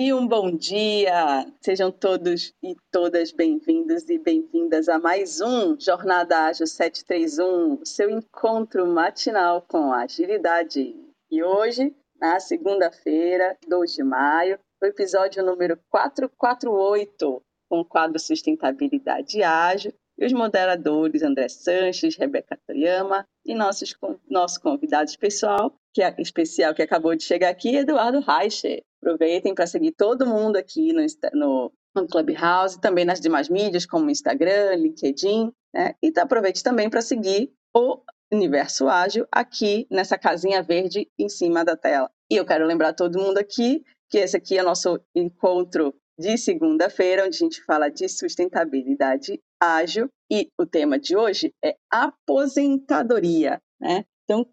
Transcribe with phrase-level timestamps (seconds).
[0.00, 1.44] e um bom dia!
[1.60, 8.86] Sejam todos e todas bem-vindos e bem-vindas a mais um Jornada Ágil 731, seu encontro
[8.86, 10.94] matinal com agilidade.
[11.28, 19.42] E hoje, na segunda-feira, 2 de maio, o episódio número 448, com o quadro Sustentabilidade
[19.42, 23.96] Ágil, e os moderadores André Sanches, Rebeca Toyama e nossos,
[24.30, 28.84] nosso convidado especial, que é especial que acabou de chegar aqui, Eduardo Reicher.
[29.02, 31.04] Aproveitem para seguir todo mundo aqui no,
[31.34, 35.94] no, no Clubhouse, também nas demais mídias, como Instagram, LinkedIn, né?
[36.00, 38.00] E aproveite também para seguir o
[38.32, 42.08] Universo Ágil aqui nessa casinha verde em cima da tela.
[42.30, 47.26] E eu quero lembrar todo mundo aqui que esse aqui é nosso encontro de segunda-feira,
[47.26, 54.04] onde a gente fala de sustentabilidade ágil e o tema de hoje é aposentadoria, né?
[54.22, 54.46] Então,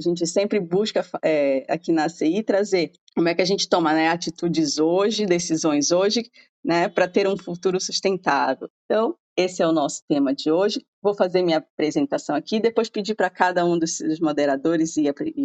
[0.00, 3.92] a gente sempre busca é, aqui na CI trazer como é que a gente toma
[3.92, 6.30] né, atitudes hoje, decisões hoje,
[6.64, 8.68] né, para ter um futuro sustentável.
[8.84, 10.84] Então, esse é o nosso tema de hoje.
[11.02, 15.44] Vou fazer minha apresentação aqui, depois pedir para cada um dos moderadores e, e,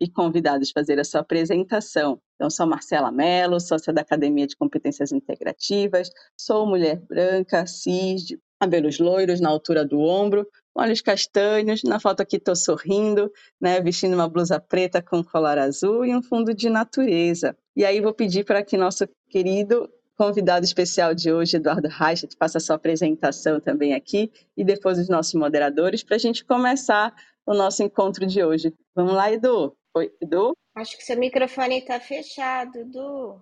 [0.00, 2.20] e, convidados fazer a sua apresentação.
[2.34, 8.98] Então, sou Marcela Mello, sócia da Academia de Competências Integrativas, sou mulher branca, cis, cabelos
[8.98, 14.28] loiros na altura do ombro, olhos castanhos, na foto aqui estou sorrindo, né, vestindo uma
[14.28, 17.56] blusa preta com colar azul e um fundo de natureza.
[17.74, 22.60] E aí vou pedir para que nosso querido convidado especial de hoje, Eduardo Reich, faça
[22.60, 27.82] sua apresentação também aqui e depois os nossos moderadores para a gente começar o nosso
[27.82, 28.74] encontro de hoje.
[28.94, 29.76] Vamos lá, Edu?
[29.94, 30.52] Oi, Edu?
[30.74, 33.40] Acho que seu microfone está fechado, Edu.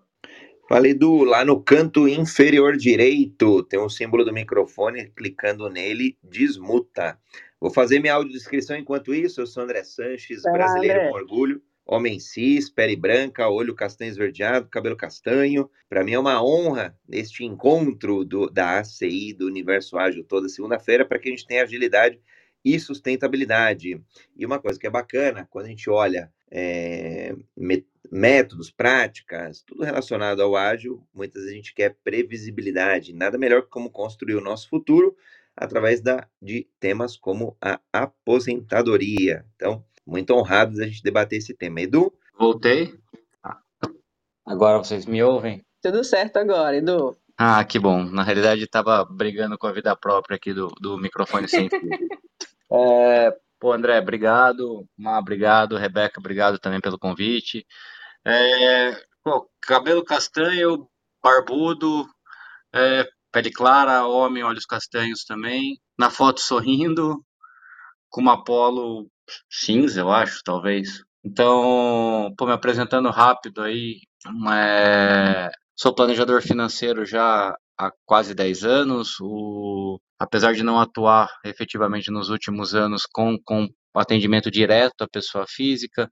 [0.67, 7.19] Fala, Edu, lá no canto inferior direito tem um símbolo do microfone, clicando nele, desmuta.
[7.61, 9.43] Vou fazer minha audiodescrição enquanto isso.
[9.43, 11.11] Eu sou André Sanches, brasileiro André.
[11.11, 15.71] com orgulho, homem cis, pele branca, olho castanho esverdeado, cabelo castanho.
[15.87, 21.05] Para mim é uma honra este encontro do, da ACI, do Universo Ágil, toda segunda-feira,
[21.05, 22.19] para que a gente tenha agilidade
[22.65, 24.03] e sustentabilidade.
[24.35, 27.35] E uma coisa que é bacana, quando a gente olha é,
[28.11, 33.13] métodos, práticas, tudo relacionado ao ágil, muitas vezes a gente quer previsibilidade.
[33.13, 35.17] Nada melhor que como construir o nosso futuro
[35.57, 39.45] através da, de temas como a aposentadoria.
[39.57, 41.81] Então, muito honrado a gente debater esse tema.
[41.81, 42.13] Edu?
[42.39, 42.95] Voltei.
[44.47, 45.65] Agora vocês me ouvem?
[45.81, 47.17] Tudo certo agora, Edu.
[47.37, 48.05] Ah, que bom.
[48.05, 51.81] Na realidade, estava brigando com a vida própria aqui do, do microfone sem fio.
[52.71, 54.87] é, Pô, André, obrigado.
[54.95, 55.79] Má, obrigado.
[55.79, 57.67] Rebeca, obrigado também pelo convite.
[58.23, 58.93] É,
[59.23, 60.87] pô, cabelo castanho,
[61.23, 62.07] barbudo,
[62.75, 65.81] é, pele clara, homem, olhos castanhos também.
[65.99, 67.25] Na foto sorrindo,
[68.11, 69.11] com uma polo
[69.49, 71.03] cinza, eu acho, talvez.
[71.25, 74.03] Então, pô, me apresentando rápido aí,
[74.53, 79.19] é, sou planejador financeiro já há quase 10 anos.
[79.23, 85.47] O, apesar de não atuar efetivamente nos últimos anos com, com atendimento direto à pessoa
[85.49, 86.09] física,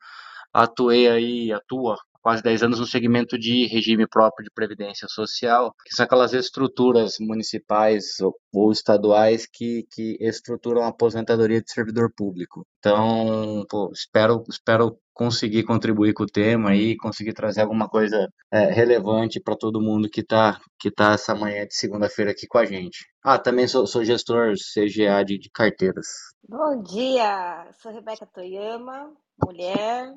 [0.53, 5.95] atuei aí, atua quase 10 anos no segmento de regime próprio de previdência social, que
[5.95, 12.65] são aquelas estruturas municipais ou, estaduais que, que estruturam a aposentadoria de servidor público.
[12.79, 18.73] Então, pô, espero, espero conseguir contribuir com o tema e conseguir trazer alguma coisa é,
[18.73, 22.65] relevante para todo mundo que está que tá essa manhã de segunda-feira aqui com a
[22.65, 23.07] gente.
[23.23, 26.07] Ah, também sou, sou gestor CGA de, de carteiras.
[26.49, 29.13] Bom dia, sou Rebeca Toyama,
[29.45, 30.13] mulher,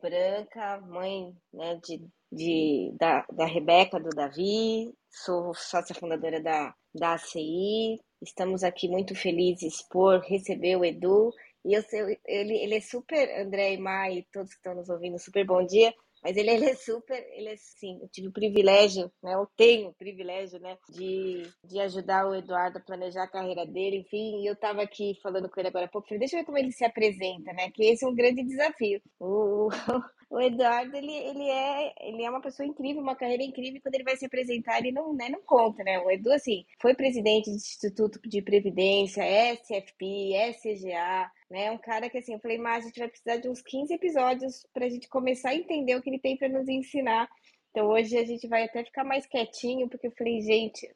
[0.00, 7.14] branca, mãe né, de, de, da, da Rebeca, do Davi, sou sócia fundadora da, da
[7.14, 8.00] ACI.
[8.22, 11.32] Estamos aqui muito felizes por receber o Edu.
[11.64, 11.82] E eu,
[12.26, 15.92] ele, ele é super, André e Mai, todos que estão nos ouvindo, super bom dia.
[16.22, 19.34] Mas ele, ele é super, ele é sim, eu tive o privilégio, né?
[19.34, 20.76] Eu tenho o privilégio, né?
[20.90, 24.42] De, de ajudar o Eduardo a planejar a carreira dele, enfim.
[24.42, 26.58] E eu estava aqui falando com ele agora há pouco, falei, deixa eu ver como
[26.58, 27.70] ele se apresenta, né?
[27.70, 29.00] Que esse é um grande desafio.
[29.20, 29.68] O,
[30.30, 34.04] o Eduardo, ele, ele, é, ele é uma pessoa incrível, uma carreira incrível, quando ele
[34.04, 35.98] vai se apresentar, ele não, né, não conta, né?
[36.00, 39.22] O Edu, assim, foi presidente do Instituto de Previdência,
[39.54, 41.70] SFP, SCGA, né?
[41.70, 44.66] Um cara que, assim, eu falei, mas a gente vai precisar de uns 15 episódios
[44.72, 47.28] para a gente começar a entender o que ele tem para nos ensinar.
[47.70, 50.88] Então, hoje a gente vai até ficar mais quietinho, porque eu falei, gente,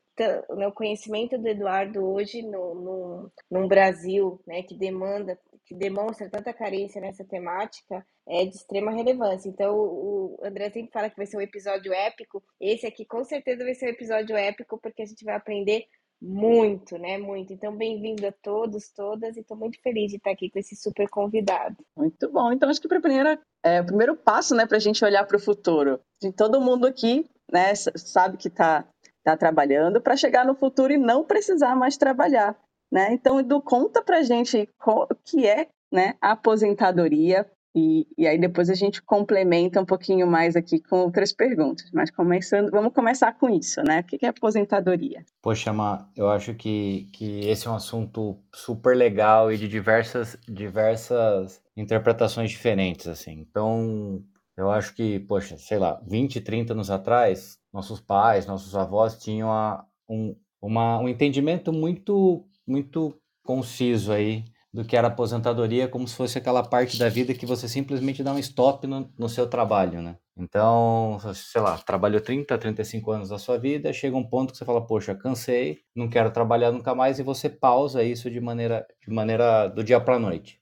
[0.49, 6.53] o conhecimento do Eduardo hoje no, no, no Brasil, né, que demanda, que demonstra tanta
[6.53, 9.49] carência nessa temática, é de extrema relevância.
[9.49, 12.43] Então, o André sempre fala que vai ser um episódio épico.
[12.61, 15.87] Esse aqui, com certeza, vai ser um episódio épico, porque a gente vai aprender
[16.23, 17.19] muito, né?
[17.19, 17.53] Muito.
[17.53, 21.09] Então, bem-vindo a todos, todas, e estou muito feliz de estar aqui com esse super
[21.09, 21.77] convidado.
[21.97, 22.53] Muito bom.
[22.53, 25.37] Então, acho que para primeira, é, o primeiro passo, né, para a gente olhar para
[25.37, 27.75] o futuro, de todo mundo aqui né?
[27.75, 28.85] Sabe que está
[29.23, 32.59] tá trabalhando para chegar no futuro e não precisar mais trabalhar,
[32.91, 33.13] né?
[33.13, 38.69] Então, Edu, conta para gente o que é né, a aposentadoria e, e, aí depois
[38.69, 41.91] a gente complementa um pouquinho mais aqui com outras perguntas.
[41.93, 44.01] Mas começando, vamos começar com isso, né?
[44.01, 45.25] O que é aposentadoria?
[45.41, 50.37] Poxa, Ma, eu acho que, que esse é um assunto super legal e de diversas,
[50.47, 53.41] diversas interpretações diferentes, assim.
[53.41, 54.23] Então,
[54.55, 59.51] eu acho que, poxa, sei lá, 20, 30 anos atrás, nossos pais, nossos avós tinham
[59.51, 66.17] a, um, uma, um entendimento muito, muito conciso aí do que era aposentadoria, como se
[66.17, 70.01] fosse aquela parte da vida que você simplesmente dá um stop no, no seu trabalho,
[70.01, 70.17] né?
[70.35, 74.65] Então, sei lá, trabalhou 30, 35 anos da sua vida, chega um ponto que você
[74.65, 79.13] fala, poxa, cansei, não quero trabalhar nunca mais, e você pausa isso de maneira, de
[79.13, 80.59] maneira do dia para a noite.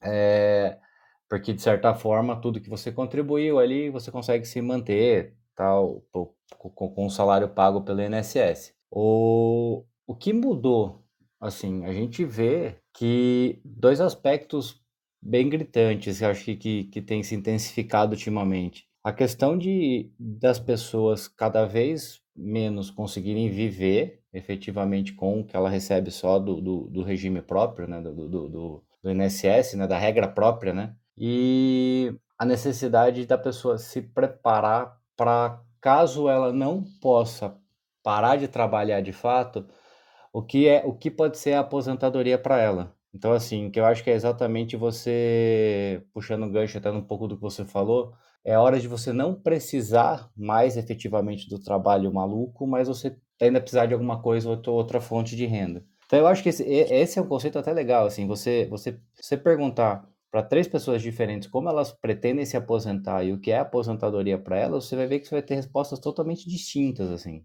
[0.00, 0.78] É,
[1.28, 7.06] porque, de certa forma, tudo que você contribuiu ali, você consegue se manter, tal, com,
[7.06, 8.74] o salário pago pelo INSS.
[8.90, 11.04] O, o que mudou,
[11.40, 14.80] assim, a gente vê que dois aspectos
[15.22, 18.86] bem gritantes, eu acho que, que, que tem se intensificado ultimamente.
[19.02, 25.68] A questão de das pessoas cada vez menos conseguirem viver efetivamente com o que ela
[25.68, 29.98] recebe só do, do, do regime próprio, né, do, do, do, do INSS, né, da
[29.98, 37.56] regra própria, né, e a necessidade da pessoa se preparar para caso ela não possa
[38.02, 39.66] parar de trabalhar de fato,
[40.32, 42.94] o que é o que pode ser a aposentadoria para ela.
[43.14, 47.26] Então, assim, que eu acho que é exatamente você, puxando o gancho até um pouco
[47.26, 48.12] do que você falou,
[48.44, 53.86] é hora de você não precisar mais efetivamente do trabalho maluco, mas você ainda precisar
[53.86, 55.84] de alguma coisa ou outra fonte de renda.
[56.06, 59.36] Então, eu acho que esse, esse é um conceito até legal, assim, você, você, você
[59.36, 64.38] perguntar para três pessoas diferentes como elas pretendem se aposentar e o que é aposentadoria
[64.38, 67.44] para elas, você vai ver que você vai ter respostas totalmente distintas, assim.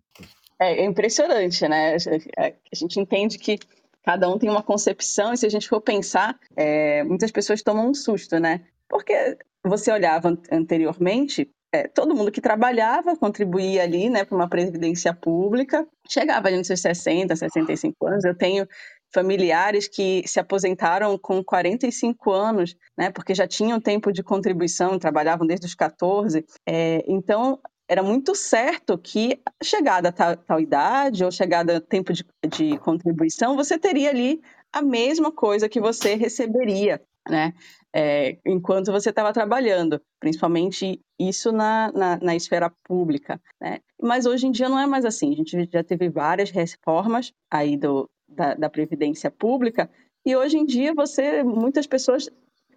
[0.60, 1.96] É, é impressionante, né?
[1.96, 3.60] A gente entende que
[4.04, 7.90] cada um tem uma concepção, e se a gente for pensar, é, muitas pessoas tomam
[7.90, 8.62] um susto, né?
[8.88, 15.13] Porque você olhava anteriormente, é, todo mundo que trabalhava contribuía ali, né, para uma previdência
[15.13, 18.24] pública, chegava ali nos seus 60, 65 anos.
[18.24, 18.66] Eu tenho
[19.13, 25.46] familiares que se aposentaram com 45 anos, né, porque já tinham tempo de contribuição, trabalhavam
[25.46, 26.46] desde os 14.
[26.66, 32.25] É, então, era muito certo que chegada a tal, tal idade ou chegada tempo de,
[32.49, 34.41] de, contribuição, você teria ali
[34.73, 37.53] a mesma coisa que você receberia, né?
[37.93, 43.79] É, enquanto você estava trabalhando, principalmente isso na, na, na, esfera pública, né?
[44.01, 45.31] Mas hoje em dia não é mais assim.
[45.31, 49.89] A gente já teve várias reformas aí do, da, da previdência pública
[50.25, 52.29] e hoje em dia você, muitas pessoas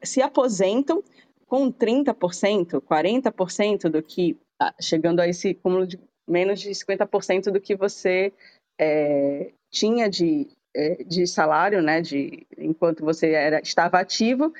[0.02, 1.02] se aposentam
[1.46, 4.36] com 30%, 40% do que
[4.80, 8.32] chegando a esse cúmulo de menos de 50% do que você
[8.78, 14.52] é, tinha de, é, de salário, né, de, enquanto você era, estava ativo,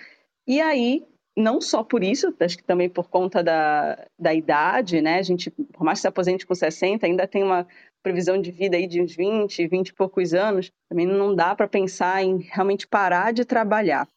[0.47, 1.05] e aí,
[1.37, 5.51] não só por isso, acho que também por conta da, da idade, né, a gente,
[5.51, 7.67] por mais que se aposente com 60, ainda tem uma
[8.03, 11.69] previsão de vida aí de uns 20, 20 e poucos anos, também não dá para
[11.69, 14.09] pensar em realmente parar de trabalhar.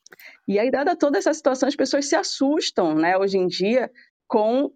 [0.47, 3.91] E aí, dada toda essa situação, as pessoas se assustam, né, hoje em dia,
[4.31, 4.71] com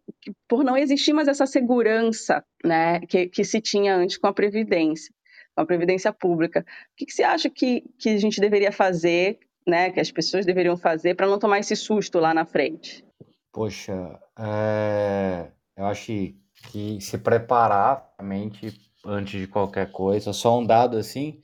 [0.50, 5.14] por não existir mais essa segurança né, que, que se tinha antes com a Previdência,
[5.56, 6.60] com a Previdência Pública.
[6.60, 10.46] O que, que você acha que, que a gente deveria fazer, né, que as pessoas
[10.46, 13.06] deveriam fazer para não tomar esse susto lá na frente?
[13.54, 15.48] Poxa, é...
[15.78, 16.12] eu acho
[16.70, 21.40] que se preparar mente antes de qualquer coisa, só um dado assim,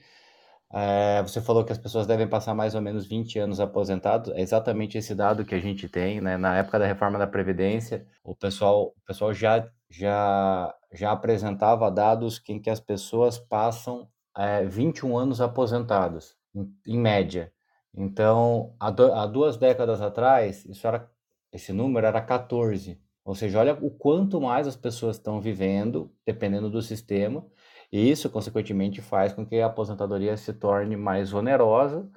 [0.74, 4.34] é, você falou que as pessoas devem passar mais ou menos 20 anos aposentados.
[4.34, 6.38] É exatamente esse dado que a gente tem, né?
[6.38, 12.42] Na época da reforma da Previdência, o pessoal, o pessoal já, já, já apresentava dados
[12.48, 17.52] em que as pessoas passam é, 21 anos aposentados, em, em média.
[17.94, 21.10] Então, há, do, há duas décadas atrás, isso era,
[21.52, 22.98] esse número era 14.
[23.26, 27.46] Ou seja, olha o quanto mais as pessoas estão vivendo, dependendo do sistema,
[27.92, 32.10] e isso, consequentemente, faz com que a aposentadoria se torne mais onerosa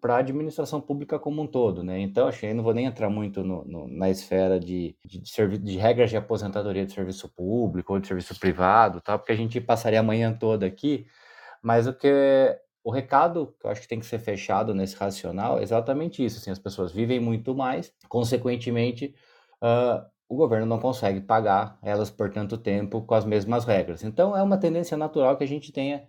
[0.00, 2.00] para a administração pública como um todo, né?
[2.00, 5.76] Então, achei, não vou nem entrar muito no, no, na esfera de, de, de, de,
[5.76, 9.16] regras de aposentadoria de serviço público ou de serviço privado, tá?
[9.16, 11.06] porque a gente passaria a manhã toda aqui,
[11.62, 15.58] mas o que o recado que eu acho que tem que ser fechado nesse racional
[15.58, 19.14] é exatamente isso, assim, as pessoas vivem muito mais, consequentemente,
[19.62, 24.02] uh, o governo não consegue pagar elas por tanto tempo com as mesmas regras.
[24.02, 26.04] Então, é uma tendência natural que a gente tenha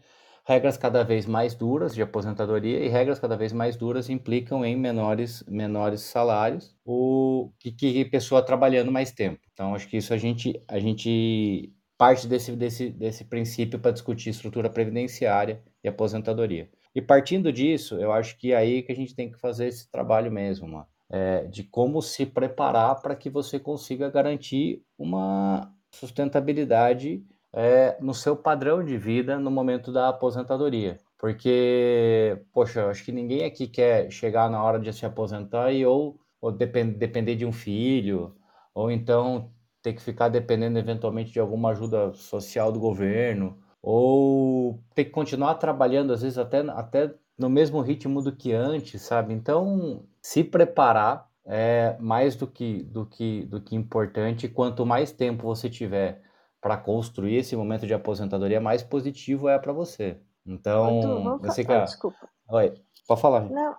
[0.47, 4.75] regras cada vez mais duras de aposentadoria e regras cada vez mais duras implicam em
[4.75, 9.39] menores, menores salários o que, que pessoa trabalhando mais tempo.
[9.53, 14.29] Então, acho que isso a gente, a gente parte desse, desse, desse princípio para discutir
[14.29, 16.69] estrutura previdenciária e aposentadoria.
[16.93, 19.89] E partindo disso, eu acho que é aí que a gente tem que fazer esse
[19.91, 27.23] trabalho mesmo, mano, é, de como se preparar para que você consiga garantir uma sustentabilidade
[27.53, 30.99] é, no seu padrão de vida no momento da aposentadoria.
[31.17, 36.19] Porque, poxa, acho que ninguém aqui quer chegar na hora de se aposentar e ou,
[36.41, 38.35] ou depend, depender de um filho,
[38.73, 45.05] ou então ter que ficar dependendo eventualmente de alguma ajuda social do governo, ou ter
[45.05, 49.33] que continuar trabalhando, às vezes até, até no mesmo ritmo do que antes, sabe?
[49.33, 54.49] Então, se preparar é mais do que, do que, do que importante.
[54.49, 56.23] Quanto mais tempo você tiver
[56.59, 60.19] para construir esse momento de aposentadoria, mais positivo é para você.
[60.43, 61.83] Então, Arthur, eu sei que a...
[61.83, 62.27] desculpa.
[62.49, 62.73] Oi,
[63.07, 63.41] pode falar.
[63.41, 63.75] Não,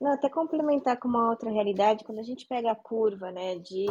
[0.00, 3.86] não, até complementar com uma outra realidade, quando a gente pega a curva, né, de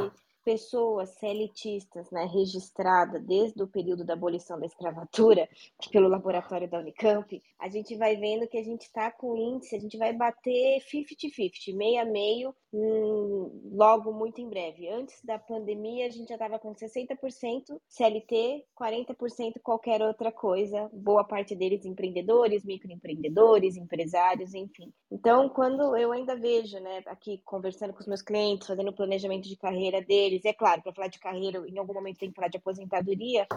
[0.48, 5.50] pessoas CLTistas, né, registrada desde o período da abolição da escravatura
[5.92, 9.80] pelo laboratório da Unicamp, a gente vai vendo que a gente está com índice, a
[9.80, 14.90] gente vai bater 50-50, meio a meio, logo muito em breve.
[14.90, 21.24] Antes da pandemia, a gente já estava com 60% CLT, 40% qualquer outra coisa, boa
[21.24, 24.92] parte deles empreendedores, microempreendedores, empresários, enfim.
[25.12, 29.48] Então, quando eu ainda vejo, né, aqui conversando com os meus clientes, fazendo o planejamento
[29.48, 30.44] de carreira deles.
[30.46, 33.48] É claro, para falar de carreira, em algum momento tem que falar de aposentadoria.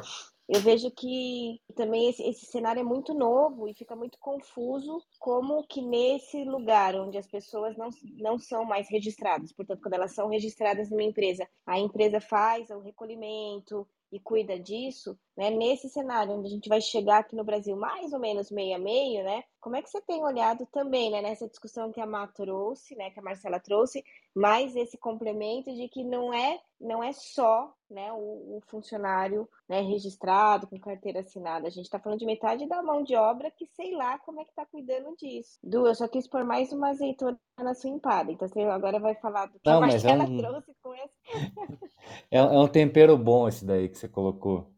[0.52, 5.64] Eu vejo que também esse, esse cenário é muito novo e fica muito confuso como
[5.69, 7.88] que nesse lugar onde as pessoas não,
[8.19, 12.80] não são mais registradas, portanto, quando elas são registradas numa empresa, a empresa faz o
[12.80, 15.50] recolhimento, e cuida disso, né?
[15.50, 18.78] Nesse cenário onde a gente vai chegar aqui no Brasil mais ou menos meio a
[18.78, 19.45] meio, né?
[19.61, 23.11] Como é que você tem olhado também, né, nessa discussão que a Má trouxe, né,
[23.11, 24.02] que a Marcela trouxe,
[24.35, 29.83] mais esse complemento de que não é não é só, né, o, o funcionário, né,
[29.83, 31.67] registrado com carteira assinada.
[31.67, 34.45] A gente está falando de metade da mão de obra que sei lá como é
[34.45, 35.59] que está cuidando disso.
[35.62, 38.33] Du, eu só quis pôr mais uma azeitona na sua empada.
[38.33, 40.38] Então você agora vai falar do que não, a Marcela é um...
[40.38, 41.19] trouxe com esse.
[42.31, 44.73] é, é um tempero bom esse daí que você colocou.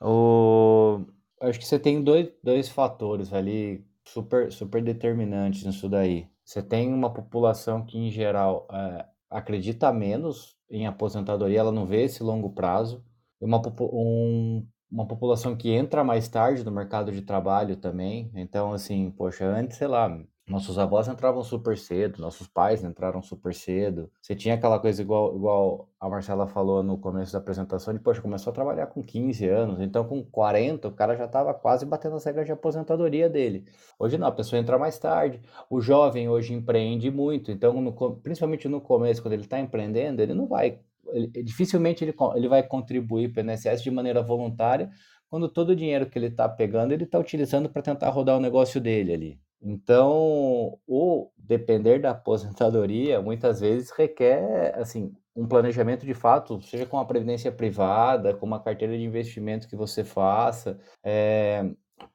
[0.00, 1.00] O...
[1.40, 6.28] Acho que você tem dois, dois fatores ali super, super determinantes nisso daí.
[6.44, 12.04] Você tem uma população que, em geral, é, acredita menos em aposentadoria, ela não vê
[12.04, 13.04] esse longo prazo.
[13.40, 18.30] Uma, um, uma população que entra mais tarde no mercado de trabalho também.
[18.34, 20.08] Então, assim, poxa, antes, sei lá,
[20.48, 24.08] nossos avós entravam super cedo, nossos pais entraram super cedo.
[24.22, 28.22] Você tinha aquela coisa igual, igual a Marcela falou no começo da apresentação, de, poxa,
[28.22, 32.14] começou a trabalhar com 15 anos, então com 40 o cara já estava quase batendo
[32.14, 33.66] as regras de aposentadoria dele.
[33.98, 35.40] Hoje não, a pessoa entra mais tarde.
[35.68, 40.32] O jovem hoje empreende muito, então no, principalmente no começo, quando ele está empreendendo, ele
[40.32, 44.90] não vai, ele, dificilmente ele, ele vai contribuir para o INSS de maneira voluntária,
[45.28, 48.40] quando todo o dinheiro que ele está pegando, ele está utilizando para tentar rodar o
[48.40, 49.45] negócio dele ali.
[49.62, 56.98] Então, o depender da aposentadoria muitas vezes requer assim um planejamento de fato, seja com
[56.98, 61.70] a previdência privada, com uma carteira de investimento que você faça, é,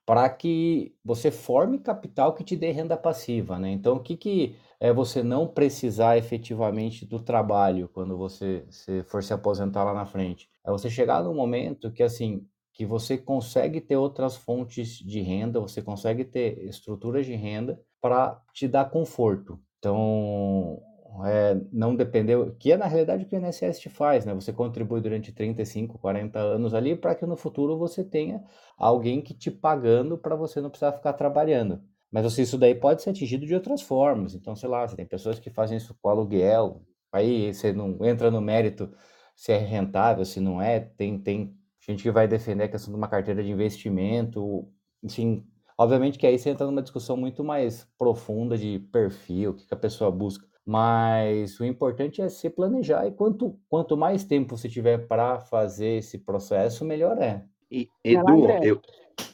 [0.06, 3.70] para que você forme capital que te dê renda passiva, né?
[3.72, 9.24] Então, o que, que é você não precisar efetivamente do trabalho quando você, você for
[9.24, 10.50] se aposentar lá na frente?
[10.66, 12.46] É você chegar num momento que, assim,
[12.82, 18.42] que você consegue ter outras fontes de renda, você consegue ter estruturas de renda para
[18.56, 19.60] te dar conforto.
[19.78, 20.82] Então,
[21.24, 24.34] é, não depender, que é na realidade o que o INSS te faz, né?
[24.34, 28.44] Você contribui durante 35, 40 anos ali para que no futuro você tenha
[28.76, 31.84] alguém que te pagando para você não precisar ficar trabalhando.
[32.12, 34.34] Mas assim, isso daí pode ser atingido de outras formas.
[34.34, 38.32] Então, sei lá, você tem pessoas que fazem isso com aluguel, aí você não entra
[38.32, 38.92] no mérito
[39.36, 42.98] se é rentável, se não é, tem, tem gente que vai defender a questão de
[42.98, 44.68] uma carteira de investimento,
[45.04, 45.46] enfim,
[45.78, 49.74] obviamente que aí você entra numa discussão muito mais profunda de perfil, o que, que
[49.74, 54.70] a pessoa busca, mas o importante é se planejar e quanto, quanto mais tempo você
[54.70, 57.44] tiver para fazer esse processo, melhor é.
[57.70, 58.82] E, Edu, eu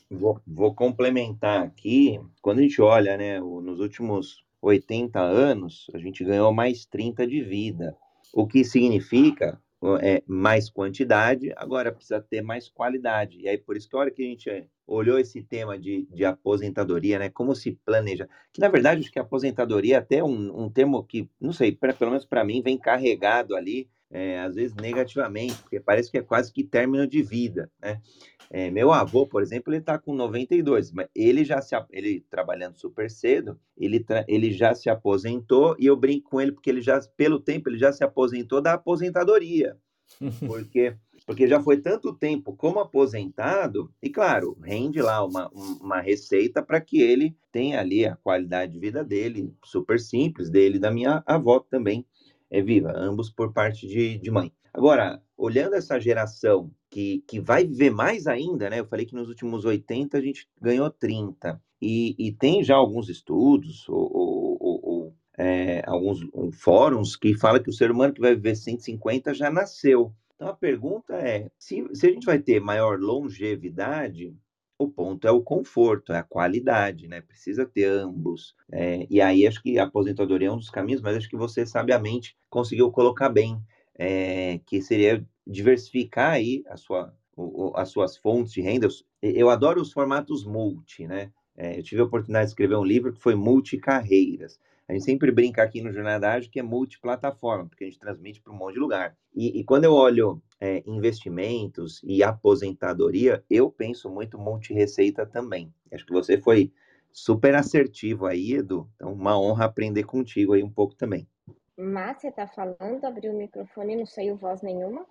[0.10, 6.24] vou, vou complementar aqui, quando a gente olha, né, nos últimos 80 anos, a gente
[6.24, 7.96] ganhou mais 30 de vida,
[8.34, 9.62] o que significa
[10.02, 13.40] é, mais quantidade, agora precisa ter mais qualidade.
[13.40, 16.08] E aí, por isso que a hora que a gente é, olhou esse tema de,
[16.12, 17.30] de aposentadoria, né?
[17.30, 18.28] Como se planeja.
[18.52, 21.94] Que, na verdade, acho que aposentadoria é até um, um termo que, não sei, pra,
[21.94, 26.22] pelo menos para mim, vem carregado ali, é, às vezes negativamente, porque parece que é
[26.22, 28.02] quase que término de vida, né?
[28.50, 32.78] É, meu avô, por exemplo, ele está com 92, mas ele já se ele trabalhando
[32.78, 37.00] super cedo, ele, ele já se aposentou e eu brinco com ele porque ele já
[37.18, 39.78] pelo tempo ele já se aposentou da aposentadoria,
[40.48, 46.64] porque porque já foi tanto tempo como aposentado, e claro, rende lá uma, uma receita
[46.64, 50.90] para que ele tenha ali a qualidade de vida dele, super simples, dele e da
[50.90, 52.06] minha avó também
[52.50, 54.54] é viva, ambos por parte de, de mãe.
[54.74, 58.80] Agora, olhando essa geração que, que vai viver mais ainda, né?
[58.80, 61.62] Eu falei que nos últimos 80 a gente ganhou 30.
[61.82, 64.12] E, e tem já alguns estudos ou,
[64.60, 66.20] ou, ou é, alguns
[66.54, 70.14] fóruns que falam que o ser humano que vai viver 150 já nasceu.
[70.36, 74.36] Então a pergunta é: se, se a gente vai ter maior longevidade,
[74.80, 77.22] o ponto é o conforto, é a qualidade, né?
[77.22, 78.56] Precisa ter ambos.
[78.72, 81.66] É, e aí acho que a aposentadoria é um dos caminhos, mas acho que você
[81.66, 83.60] sabiamente conseguiu colocar bem,
[83.98, 88.88] é, que seria diversificar aí a sua, o, as suas fontes de renda.
[89.22, 91.32] Eu adoro os formatos multi, né?
[91.56, 94.60] É, eu tive a oportunidade de escrever um livro que foi Multicarreiras.
[94.88, 98.54] A gente sempre brinca aqui no Jornadagem que é multiplataforma, porque a gente transmite para
[98.54, 99.18] um monte de lugar.
[99.36, 105.74] E, e quando eu olho é, investimentos e aposentadoria, eu penso muito multi-receita também.
[105.92, 106.72] Acho que você foi
[107.12, 108.88] super assertivo aí, Edu.
[108.96, 111.28] Então, uma honra aprender contigo aí um pouco também.
[111.76, 115.06] Você está falando, abriu o microfone não saiu voz nenhuma?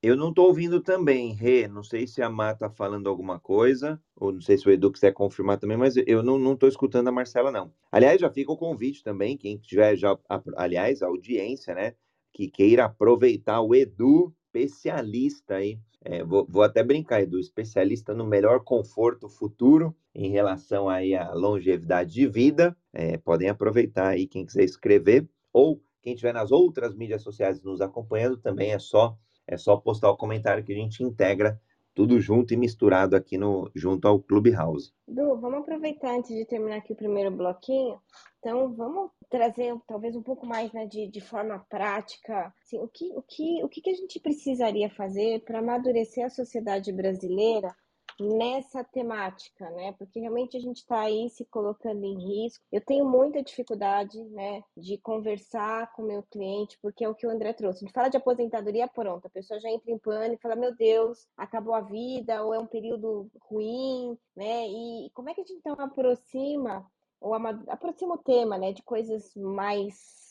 [0.00, 1.66] Eu não estou ouvindo também, Rê.
[1.66, 4.92] Não sei se a Má está falando alguma coisa, ou não sei se o Edu
[4.92, 7.72] quiser confirmar também, mas eu não estou escutando a Marcela, não.
[7.90, 10.16] Aliás, já fica o convite também, quem tiver já,
[10.56, 11.94] aliás, a audiência, né,
[12.32, 18.24] que queira aproveitar o Edu, especialista aí, é, vou, vou, até brincar, Edu, especialista no
[18.24, 22.76] melhor conforto futuro em relação aí à longevidade de vida.
[22.92, 27.80] É, podem aproveitar aí quem quiser escrever, ou quem estiver nas outras mídias sociais nos
[27.80, 31.60] acompanhando, também é só é só postar o comentário que a gente integra
[31.94, 34.92] tudo junto e misturado aqui no junto ao Clubhouse.
[35.08, 38.00] Du, vamos aproveitar antes de terminar aqui o primeiro bloquinho.
[38.38, 43.12] Então, vamos trazer talvez um pouco mais né, de, de forma prática assim, o, que,
[43.16, 47.74] o, que, o que a gente precisaria fazer para amadurecer a sociedade brasileira
[48.20, 49.92] nessa temática, né?
[49.92, 52.64] Porque realmente a gente está aí se colocando em risco.
[52.72, 57.30] Eu tenho muita dificuldade, né, de conversar com meu cliente, porque é o que o
[57.30, 57.80] André trouxe.
[57.80, 61.26] Gente fala de aposentadoria, pronto, a pessoa já entra em pânico e fala: meu Deus,
[61.36, 64.66] acabou a vida, ou é um período ruim, né?
[64.68, 66.86] E como é que a gente então aproxima,
[67.20, 70.27] ou aproxima o tema, né, de coisas mais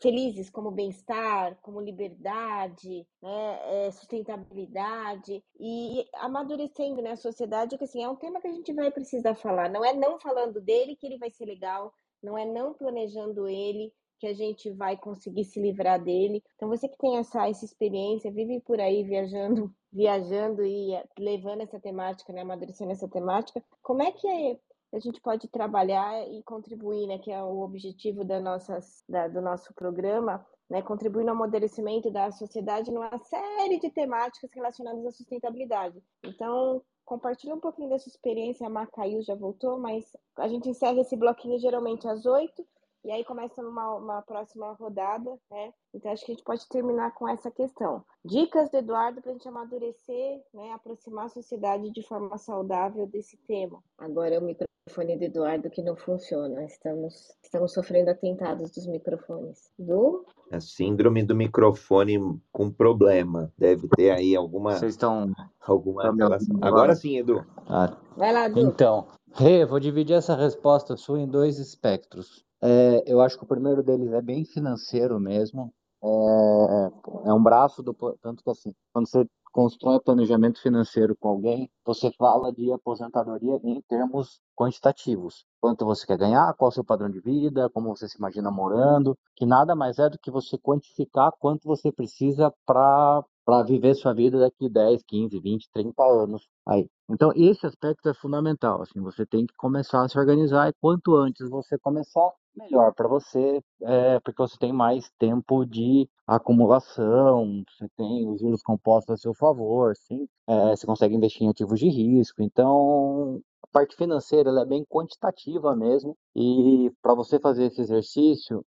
[0.00, 8.02] felizes como bem-estar, como liberdade, né, é, sustentabilidade e amadurecendo né, a sociedade, que assim,
[8.02, 9.68] é um tema que a gente vai precisar falar.
[9.68, 13.92] Não é não falando dele que ele vai ser legal, não é não planejando ele
[14.18, 16.42] que a gente vai conseguir se livrar dele.
[16.56, 21.80] Então você que tem essa, essa experiência, vive por aí viajando, viajando e levando essa
[21.80, 24.58] temática, né, amadurecendo essa temática, como é que é
[24.92, 29.40] a gente pode trabalhar e contribuir, né, que é o objetivo da nossas, da, do
[29.40, 36.02] nosso programa, né, contribuir no amadurecimento da sociedade numa série de temáticas relacionadas à sustentabilidade.
[36.24, 40.04] Então, compartilha um pouquinho dessa experiência, a Macaiu já voltou, mas
[40.36, 42.66] a gente encerra esse bloquinho geralmente às oito,
[43.04, 45.72] e aí começa uma, uma próxima rodada, né?
[45.94, 48.04] Então acho que a gente pode terminar com essa questão.
[48.24, 50.72] Dicas do Eduardo para a gente amadurecer, né?
[50.72, 53.82] Aproximar a sociedade de forma saudável desse tema.
[53.96, 54.42] Agora é o
[54.88, 56.64] microfone do Eduardo que não funciona.
[56.64, 59.70] Estamos, estamos sofrendo atentados dos microfones.
[59.78, 60.24] Do?
[60.50, 63.52] É síndrome do microfone com problema.
[63.56, 64.74] Deve ter aí alguma.
[64.74, 65.30] Vocês estão.
[65.60, 66.56] Alguma relação.
[66.62, 67.44] Agora sim, Edu.
[67.68, 68.60] Ah, Vai lá, Edu.
[68.60, 72.44] Então, Rê, vou dividir essa resposta sua em dois espectros.
[72.62, 75.72] É, eu acho que o primeiro deles é bem financeiro mesmo.
[76.02, 81.70] É, é um braço do tanto que assim, quando você constrói planejamento financeiro com alguém,
[81.84, 85.44] você fala de aposentadoria em termos quantitativos.
[85.60, 89.16] Quanto você quer ganhar, qual o seu padrão de vida, como você se imagina morando,
[89.36, 94.12] que nada mais é do que você quantificar quanto você precisa para para viver sua
[94.12, 96.86] vida daqui 10, 15, 20, 30 anos aí.
[97.08, 101.16] Então, esse aspecto é fundamental, assim, você tem que começar a se organizar e quanto
[101.16, 107.88] antes você começar, melhor para você, é, porque você tem mais tempo de acumulação, você
[107.96, 111.88] tem os juros compostos a seu favor, sim, é, você consegue investir em ativos de
[111.88, 112.42] risco.
[112.42, 118.64] Então, a parte financeira é bem quantitativa mesmo, e para você fazer esse exercício,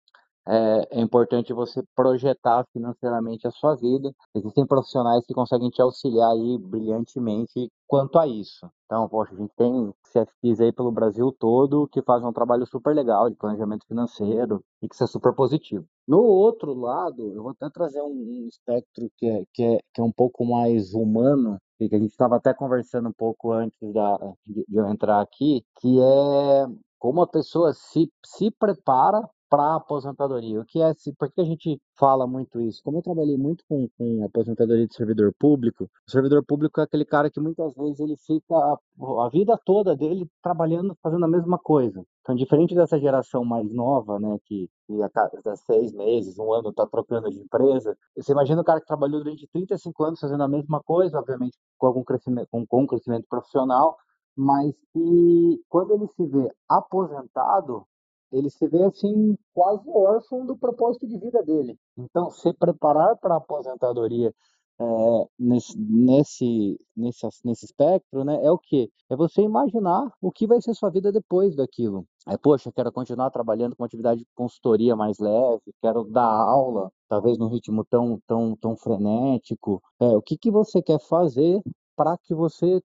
[0.50, 4.12] é, é, importante você projetar financeiramente a sua vida.
[4.36, 8.68] Existem profissionais que conseguem te auxiliar aí brilhantemente quanto a isso.
[8.86, 12.96] Então, poxa, a gente tem CFPs aí pelo Brasil todo que fazem um trabalho super
[12.96, 15.86] legal de planejamento financeiro e que isso é super positivo.
[16.08, 20.04] No outro lado, eu vou até trazer um, espectro que é, que, é, que é
[20.04, 24.18] um pouco mais humano, e que a gente estava até conversando um pouco antes da,
[24.46, 26.66] de, de eu entrar aqui, que é
[26.98, 30.62] como a pessoa se, se prepara para aposentadoria.
[30.62, 32.82] O que é, por que a gente fala muito isso?
[32.84, 37.06] Como eu trabalhei muito com, com aposentadoria de servidor público, o servidor público é aquele
[37.06, 38.78] cara que muitas vezes ele fica a,
[39.26, 42.06] a vida toda dele trabalhando, fazendo a mesma coisa.
[42.22, 46.70] Então, diferente dessa geração mais nova, né, que, que a cada seis meses, um ano
[46.70, 50.48] está trocando de empresa, você imagina o cara que trabalhou durante 35 anos fazendo a
[50.48, 53.98] mesma coisa, obviamente com algum crescimento, com, com crescimento profissional,
[54.36, 57.86] mas que quando ele se vê aposentado,
[58.32, 61.78] ele se vê assim quase órfão do propósito de vida dele.
[61.98, 64.34] Então, se preparar para a aposentadoria
[64.82, 68.90] é, nesse, nesse, nesse, nesse espectro, né, é o que?
[69.10, 72.06] É você imaginar o que vai ser sua vida depois daquilo.
[72.28, 77.38] É, poxa, quero continuar trabalhando com atividade de consultoria mais leve, quero dar aula, talvez
[77.38, 79.82] num ritmo tão, tão, tão frenético.
[80.00, 81.62] É, o que, que você quer fazer
[82.00, 82.82] para que você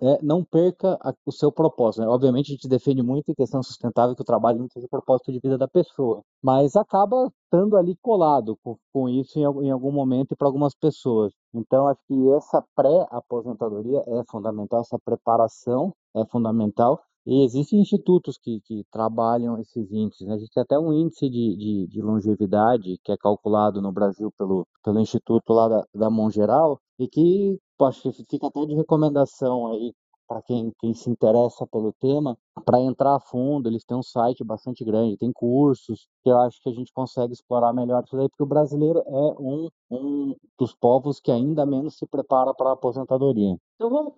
[0.00, 2.02] é, não perca a, o seu propósito.
[2.02, 2.08] Né?
[2.08, 5.32] Obviamente, a gente defende muito em questão sustentável que o trabalho não seja o propósito
[5.32, 9.90] de vida da pessoa, mas acaba estando ali colado com, com isso em, em, algum
[9.90, 11.32] momento e para algumas pessoas.
[11.52, 17.02] Então, acho que essa pré-aposentadoria é fundamental, essa preparação é fundamental.
[17.26, 20.26] E existem institutos que, que trabalham esses índices.
[20.26, 20.34] Né?
[20.34, 24.30] A gente tem até um índice de, de, de, longevidade que é calculado no Brasil
[24.36, 29.72] pelo, pelo instituto lá da, da Mongeral e que acho que fica até de recomendação
[29.72, 29.92] aí
[30.26, 34.42] para quem, quem se interessa pelo tema, para entrar a fundo, eles têm um site
[34.42, 38.28] bastante grande, tem cursos, que eu acho que a gente consegue explorar melhor isso daí,
[38.28, 42.72] porque o brasileiro é um, um dos povos que ainda menos se prepara para a
[42.72, 43.56] aposentadoria.
[43.74, 44.14] Então vamos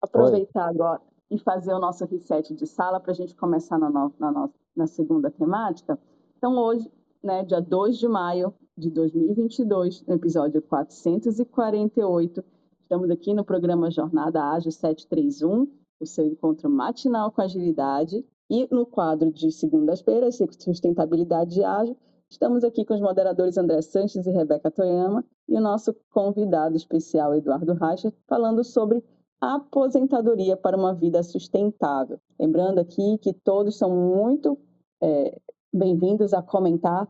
[0.00, 0.74] aproveitar Oi.
[0.74, 1.00] agora
[1.32, 4.52] e fazer o nosso reset de sala para a gente começar na, no, na, no,
[4.76, 5.98] na segunda temática.
[6.36, 6.90] Então hoje,
[7.22, 12.44] né, dia 2 de maio de 2022, no episódio 448,
[12.92, 15.66] Estamos aqui no programa Jornada Ágil 731,
[15.98, 18.22] o seu encontro matinal com agilidade.
[18.50, 21.96] E no quadro de segundas-feiras, Sustentabilidade Ágil,
[22.28, 27.34] estamos aqui com os moderadores André Sanches e Rebeca Toyama e o nosso convidado especial,
[27.34, 29.02] Eduardo Reicher, falando sobre
[29.42, 32.20] aposentadoria para uma vida sustentável.
[32.38, 34.56] Lembrando aqui que todos são muito
[35.02, 35.36] é,
[35.74, 37.08] bem-vindos a comentar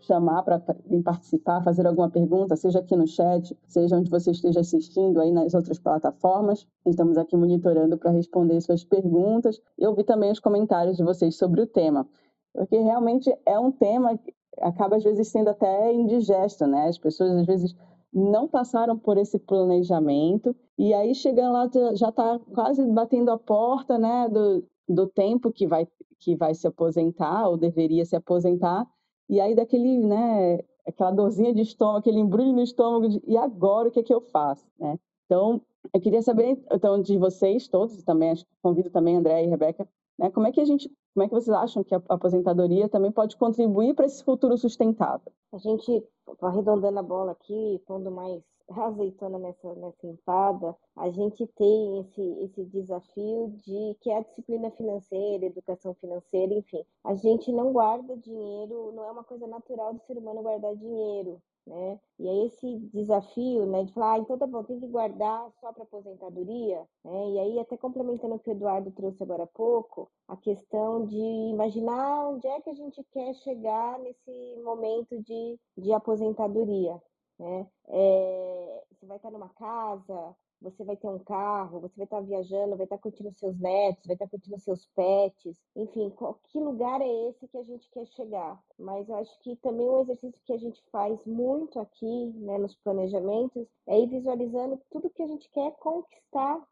[0.00, 0.60] chamar para
[1.04, 5.54] participar, fazer alguma pergunta, seja aqui no chat, seja onde você esteja assistindo aí nas
[5.54, 6.66] outras plataformas.
[6.84, 11.60] Estamos aqui monitorando para responder suas perguntas e ouvir também os comentários de vocês sobre
[11.60, 12.06] o tema.
[12.52, 16.88] Porque realmente é um tema que acaba às vezes sendo até indigesto, né?
[16.88, 17.72] As pessoas às vezes
[18.12, 20.54] não passaram por esse planejamento.
[20.78, 25.66] E aí chegando lá já está quase batendo a porta, né, do, do tempo que
[25.66, 25.86] vai
[26.18, 28.86] que vai se aposentar ou deveria se aposentar.
[29.28, 33.88] E aí daquele, né, aquela dorzinha de estômago, aquele embrulho no estômago, de, e agora
[33.88, 34.98] o que é que eu faço, né?
[35.26, 35.60] Então,
[35.92, 40.46] eu queria saber então de vocês todos, também convido também André e Rebeca, né, como
[40.46, 43.94] é que a gente, como é que vocês acham que a aposentadoria também pode contribuir
[43.94, 45.32] para esse futuro sustentável?
[45.52, 46.04] A gente
[46.40, 52.64] arredondando a bola aqui, pondo mais azeitona nessa, nessa empada, a gente tem esse, esse
[52.64, 56.84] desafio de que é a disciplina financeira, educação financeira, enfim.
[57.04, 61.40] A gente não guarda dinheiro, não é uma coisa natural do ser humano guardar dinheiro
[61.66, 62.00] né?
[62.18, 65.72] E aí esse desafio, né, de falar, ah, então tá bom, tem que guardar só
[65.72, 67.30] para aposentadoria, né?
[67.30, 71.16] E aí até complementando o que o Eduardo trouxe agora há pouco, a questão de
[71.16, 77.00] imaginar onde é que a gente quer chegar nesse momento de, de aposentadoria,
[77.38, 77.66] né?
[77.88, 82.76] É, você vai estar numa casa, você vai ter um carro, você vai estar viajando,
[82.76, 87.28] vai estar curtindo seus netos, vai estar curtindo seus pets, enfim, qual, que lugar é
[87.28, 88.62] esse que a gente quer chegar?
[88.78, 92.74] Mas eu acho que também um exercício que a gente faz muito aqui, né, nos
[92.76, 96.62] planejamentos, é ir visualizando tudo que a gente quer conquistar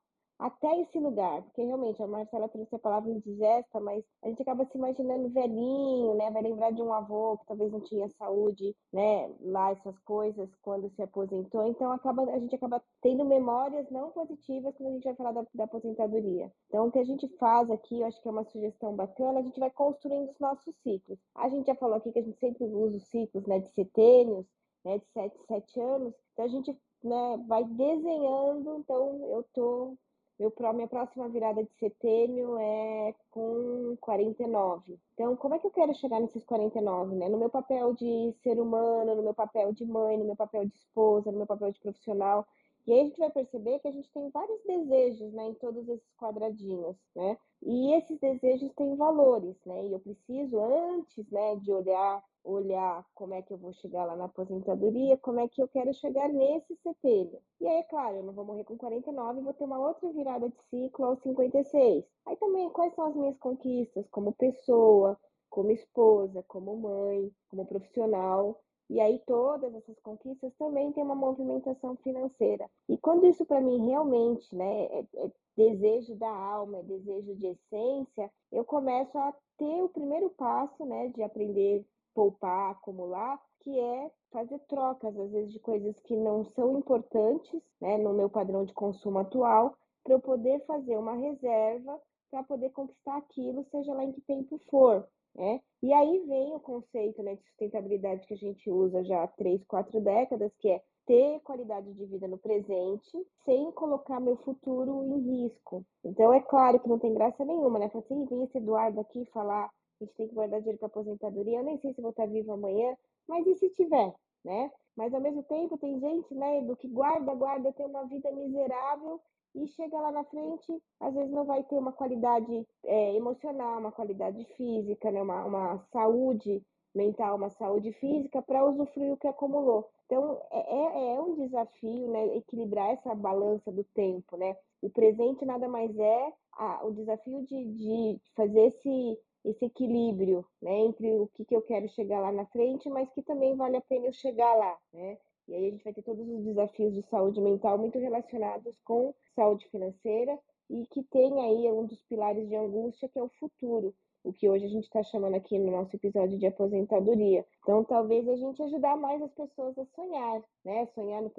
[0.40, 4.64] até esse lugar, porque realmente a Marcela trouxe a palavra indigesta, mas a gente acaba
[4.64, 6.30] se imaginando velhinho, né?
[6.30, 9.30] Vai lembrar de um avô que talvez não tinha saúde, né?
[9.40, 14.74] Lá essas coisas quando se aposentou, então acaba a gente acaba tendo memórias não positivas
[14.76, 16.50] quando a gente vai falar da, da aposentadoria.
[16.68, 19.42] Então o que a gente faz aqui, eu acho que é uma sugestão bacana, a
[19.42, 21.18] gente vai construindo os nossos ciclos.
[21.34, 23.58] A gente já falou aqui que a gente sempre usa os ciclos, né?
[23.58, 24.46] De setênios,
[24.84, 24.98] né?
[24.98, 29.96] De sete, sete anos, então a gente né, vai desenhando, então eu tô
[30.40, 34.98] meu, minha próxima virada de setênio é com 49.
[35.12, 37.28] Então, como é que eu quero chegar nesses 49, né?
[37.28, 40.74] No meu papel de ser humano, no meu papel de mãe, no meu papel de
[40.74, 42.48] esposa, no meu papel de profissional.
[42.90, 45.88] E aí a gente vai perceber que a gente tem vários desejos, né, em todos
[45.88, 47.38] esses quadradinhos, né?
[47.62, 49.86] E esses desejos têm valores, né?
[49.86, 54.16] E eu preciso antes, né, de olhar olhar como é que eu vou chegar lá
[54.16, 57.38] na aposentadoria, como é que eu quero chegar nesse setembro.
[57.60, 60.48] E aí, é claro, eu não vou morrer com 49, vou ter uma outra virada
[60.48, 62.02] de ciclo aos 56.
[62.26, 65.18] Aí também, quais são as minhas conquistas como pessoa,
[65.50, 68.58] como esposa, como mãe, como profissional.
[68.90, 72.68] E aí todas essas conquistas também têm uma movimentação financeira.
[72.88, 77.46] E quando isso para mim realmente, né, é, é desejo da alma, é desejo de
[77.46, 84.10] essência, eu começo a ter o primeiro passo, né, de aprender poupar, acumular, que é
[84.32, 88.72] fazer trocas, às vezes, de coisas que não são importantes, né, no meu padrão de
[88.72, 94.12] consumo atual, para eu poder fazer uma reserva para poder conquistar aquilo, seja lá em
[94.12, 95.06] que tempo for.
[95.34, 95.60] Né?
[95.82, 99.64] E aí vem o conceito né, de sustentabilidade que a gente usa já há três,
[99.64, 105.44] quatro décadas, que é ter qualidade de vida no presente sem colocar meu futuro em
[105.44, 105.84] risco.
[106.04, 107.88] Então é claro que não tem graça nenhuma, né?
[107.88, 111.58] Falar assim, vem esse Eduardo aqui falar a gente tem que guardar dinheiro para aposentadoria.
[111.58, 112.96] Eu nem sei se vou estar vivo amanhã,
[113.28, 114.14] mas e se tiver,
[114.44, 114.70] né?
[114.96, 119.20] Mas ao mesmo tempo tem gente, né, do que guarda, guarda, tem uma vida miserável
[119.54, 123.92] e chega lá na frente, às vezes não vai ter uma qualidade é, emocional, uma
[123.92, 126.62] qualidade física, né, uma, uma saúde
[126.94, 129.88] mental, uma saúde física para usufruir o que acumulou.
[130.06, 134.56] Então é, é, é um desafio, né, equilibrar essa balança do tempo, né?
[134.82, 140.80] O presente nada mais é a, o desafio de, de fazer esse esse equilíbrio, né,
[140.80, 143.80] entre o que, que eu quero chegar lá na frente, mas que também vale a
[143.80, 145.16] pena eu chegar lá, né?
[145.48, 149.14] E aí a gente vai ter todos os desafios de saúde mental muito relacionados com
[149.34, 153.94] saúde financeira e que tem aí um dos pilares de angústia que é o futuro,
[154.22, 157.44] o que hoje a gente está chamando aqui no nosso episódio de aposentadoria.
[157.62, 160.86] Então, talvez a gente ajudar mais as pessoas a sonhar, né?
[160.94, 161.30] Sonhar no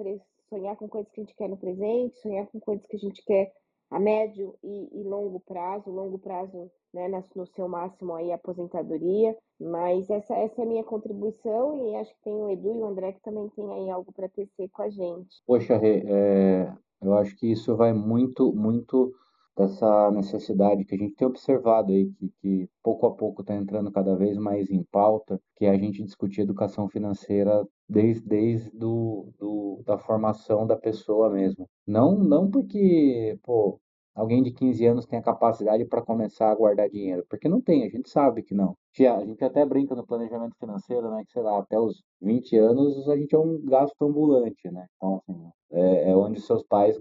[0.48, 3.24] sonhar com coisas que a gente quer no presente, sonhar com coisas que a gente
[3.24, 3.52] quer
[3.92, 10.08] a médio e, e longo prazo, longo prazo né, no seu máximo aí aposentadoria, mas
[10.08, 13.12] essa, essa é a minha contribuição e acho que tem o Edu e o André
[13.12, 15.42] que também tem aí algo para tecer com a gente.
[15.46, 19.12] Poxa, Rê, é, eu acho que isso vai muito, muito
[19.54, 23.92] dessa necessidade que a gente tem observado aí, que, que pouco a pouco está entrando
[23.92, 29.28] cada vez mais em pauta, que é a gente discutir educação financeira desde, desde do,
[29.38, 31.68] do, da formação da pessoa mesmo.
[31.86, 33.78] Não, não porque, pô,
[34.14, 37.84] alguém de 15 anos tem a capacidade para começar a guardar dinheiro, porque não tem,
[37.84, 38.76] a gente sabe que não.
[38.98, 43.08] A gente até brinca no planejamento financeiro, né, que sei lá, até os 20 anos
[43.08, 44.86] a gente é um gasto ambulante, né?
[44.96, 46.98] Então, assim, é, é onde seus pais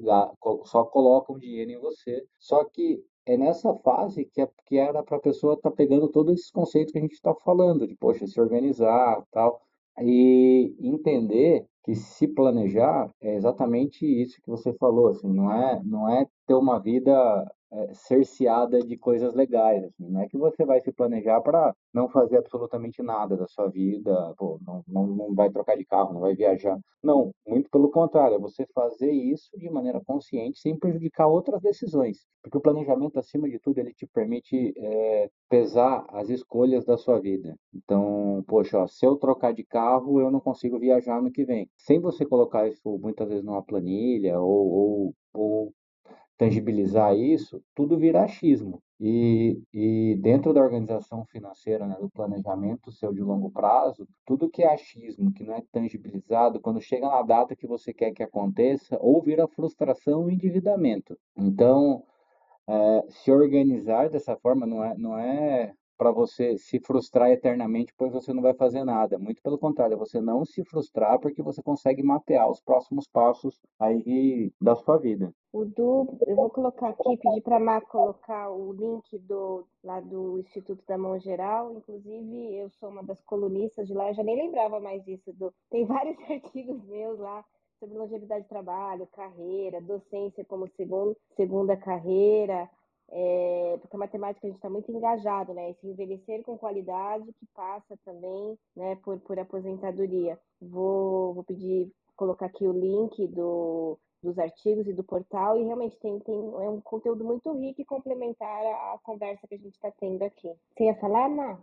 [0.66, 2.24] só colocam dinheiro em você.
[2.40, 6.10] Só que é nessa fase que, é, que era para a pessoa estar tá pegando
[6.10, 9.62] todos esses conceitos que a gente está falando, de, poxa, se organizar tal,
[10.00, 16.10] e entender que se planejar é exatamente isso que você falou, assim, não é, não
[16.10, 17.12] é ter uma vida
[17.72, 22.10] é, cerceada de coisas legais, assim, não é que você vai se planejar para não
[22.10, 26.22] fazer absolutamente nada da sua vida, pô, não, não, não vai trocar de carro, não
[26.22, 31.28] vai viajar, não, muito pelo contrário, é você fazer isso de maneira consciente sem prejudicar
[31.28, 36.86] outras decisões, porque o planejamento, acima de tudo, ele te permite é, pesar as escolhas
[36.86, 41.22] da sua vida, então, poxa, ó, se eu trocar de carro, eu não consigo viajar
[41.22, 45.74] no que vem, sem você colocar isso muitas vezes numa planilha ou, ou, ou
[46.42, 48.82] tangibilizar isso, tudo vira achismo.
[49.00, 54.64] E, e dentro da organização financeira, né, do planejamento seu de longo prazo, tudo que
[54.64, 58.98] é achismo, que não é tangibilizado, quando chega na data que você quer que aconteça,
[59.00, 61.16] ou vira frustração ou endividamento.
[61.38, 62.04] Então,
[62.68, 68.12] é, se organizar dessa forma não é, não é para você se frustrar eternamente, pois
[68.12, 69.20] você não vai fazer nada.
[69.20, 73.62] Muito pelo contrário, é você não se frustrar porque você consegue mapear os próximos passos
[73.80, 75.32] aí da sua vida.
[75.54, 80.00] O Du, eu vou colocar aqui, pedir para a Má colocar o link do lá
[80.00, 81.74] do Instituto da Mão Geral.
[81.74, 85.36] Inclusive, eu sou uma das colunistas de lá, eu já nem lembrava mais disso.
[85.70, 87.44] Tem vários artigos meus lá
[87.82, 92.70] sobre longevidade de trabalho, carreira, docência como segundo, segunda carreira,
[93.10, 95.72] é, porque a matemática a gente está muito engajado, né?
[95.72, 100.40] Esse envelhecer com qualidade que passa também, né, por, por aposentadoria.
[100.62, 105.98] Vou, vou pedir, colocar aqui o link do, dos artigos e do portal, e realmente
[106.00, 109.92] tem, tem é um conteúdo muito rico e complementar à, conversa que a gente está
[109.92, 110.50] tendo aqui.
[110.76, 111.60] Você ia falar, Má?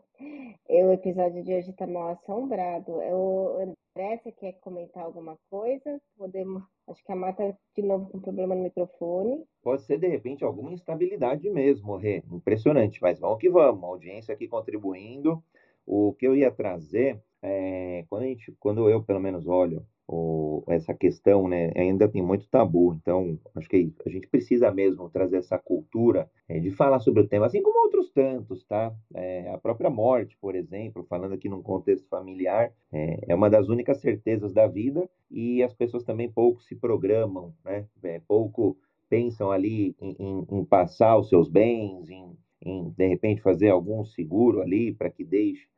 [0.69, 2.91] O episódio de hoje está mal assombrado.
[2.93, 6.01] O André, você quer comentar alguma coisa?
[6.17, 6.63] Podemos.
[6.89, 9.45] Acho que a Má está de novo com problema no microfone.
[9.63, 12.23] Pode ser, de repente, alguma instabilidade mesmo, Rê.
[12.31, 13.85] Impressionante, mas vamos que vamos.
[13.85, 15.43] A audiência aqui contribuindo.
[15.87, 20.65] O que eu ia trazer, é, quando, a gente, quando eu, pelo menos, olho o,
[20.69, 22.95] essa questão, né, ainda tem muito tabu.
[22.95, 27.29] Então, acho que a gente precisa mesmo trazer essa cultura é, de falar sobre o
[27.29, 28.93] tema, assim como outros tantos, tá?
[29.15, 33.69] É, a própria morte, por exemplo, falando aqui num contexto familiar, é, é, uma das
[33.69, 37.87] únicas certezas da vida e as pessoas também pouco se programam, né?
[38.27, 38.79] Pouco
[39.11, 44.05] pensam ali em, em, em passar os seus bens, em em, de repente, fazer algum
[44.05, 45.69] seguro ali para que deixe,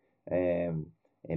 [1.29, 1.37] é,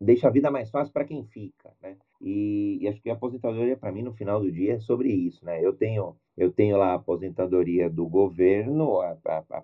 [0.00, 1.96] deixa a vida mais fácil para quem fica, né?
[2.20, 5.44] E, e, acho que a aposentadoria, para mim, no final do dia, é sobre isso,
[5.44, 5.64] né?
[5.64, 9.62] Eu tenho, eu tenho lá a aposentadoria do governo, a, a, a,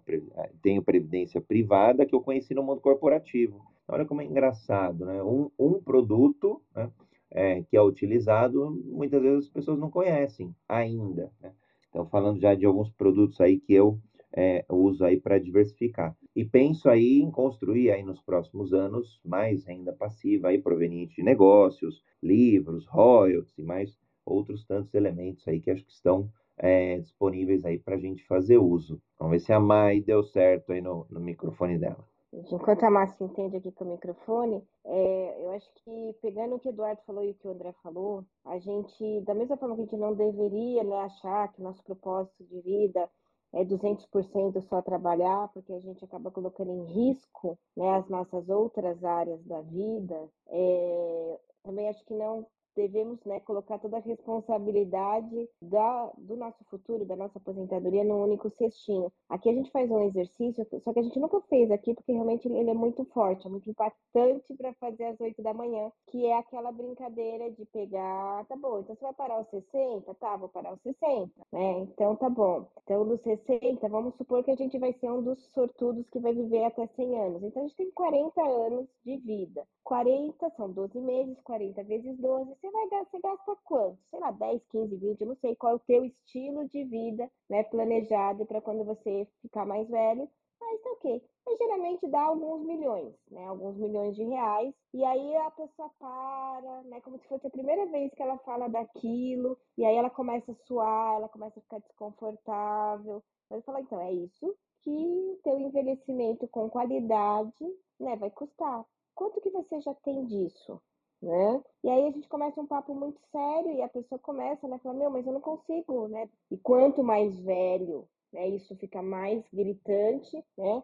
[0.63, 3.61] tenho previdência privada que eu conheci no mundo corporativo.
[3.87, 5.23] Olha como é engraçado, né?
[5.23, 6.91] Um, um produto né,
[7.31, 11.31] é, que é utilizado, muitas vezes as pessoas não conhecem ainda.
[11.41, 11.53] Né?
[11.91, 13.99] Então, falando já de alguns produtos aí que eu
[14.33, 16.17] é, uso aí para diversificar.
[16.37, 21.23] E penso aí em construir aí nos próximos anos mais renda passiva aí proveniente de
[21.23, 27.65] negócios, livros, royalties e mais outros tantos elementos aí que acho que estão é, disponíveis
[27.65, 29.01] aí para a gente fazer uso.
[29.19, 32.05] Vamos ver se a Mai deu certo aí no, no microfone dela.
[32.35, 36.69] Enquanto a Márcia entende aqui com o microfone, é, eu acho que pegando o que
[36.69, 39.81] o Eduardo falou e o que o André falou, a gente, da mesma forma que
[39.81, 43.09] a gente não deveria né, achar que nosso propósito de vida
[43.53, 49.03] é 200% só trabalhar, porque a gente acaba colocando em risco né, as nossas outras
[49.05, 52.47] áreas da vida, é, também acho que não
[52.77, 58.51] devemos né, colocar toda a responsabilidade da, do nosso futuro, da nossa aposentadoria, num único
[58.51, 59.11] cestinho.
[59.29, 62.47] Aqui a gente faz um exercício, só que a gente nunca fez aqui, porque realmente
[62.47, 66.37] ele é muito forte, é muito impactante para fazer às 8 da manhã, que é
[66.37, 70.15] aquela brincadeira de pegar, tá bom, então você vai parar os 60?
[70.15, 71.81] Tá, vou parar os 60, né?
[71.81, 72.67] Então tá bom.
[72.85, 76.35] Então dos 60, vamos supor que a gente vai ser um dos sortudos que vai
[76.35, 77.43] viver até 100 anos.
[77.43, 79.67] Então a gente tem 40 anos de vida.
[79.85, 83.99] 40 são 12 meses, 40 vezes 12, você vai você gasta quanto?
[84.11, 87.31] Sei lá, 10, 15, 20, eu não sei qual é o teu estilo de vida,
[87.49, 90.29] né, planejado para quando você ficar mais velho,
[90.61, 91.23] mas tá ok.
[91.47, 96.83] Mas geralmente dá alguns milhões, né, alguns milhões de reais, e aí a pessoa para,
[96.85, 100.51] né, como se fosse a primeira vez que ela fala daquilo, e aí ela começa
[100.51, 106.47] a suar, ela começa a ficar desconfortável, mas fala, então, é isso que teu envelhecimento
[106.49, 107.65] com qualidade,
[107.99, 108.85] né, vai custar
[109.17, 110.81] quanto que você já tem disso?
[111.23, 111.63] Né?
[111.83, 114.95] E aí a gente começa um papo muito sério e a pessoa começa, né, falar,
[114.95, 116.29] meu, mas eu não consigo, né?
[116.51, 120.83] E quanto mais velho, né, isso fica mais gritante, né?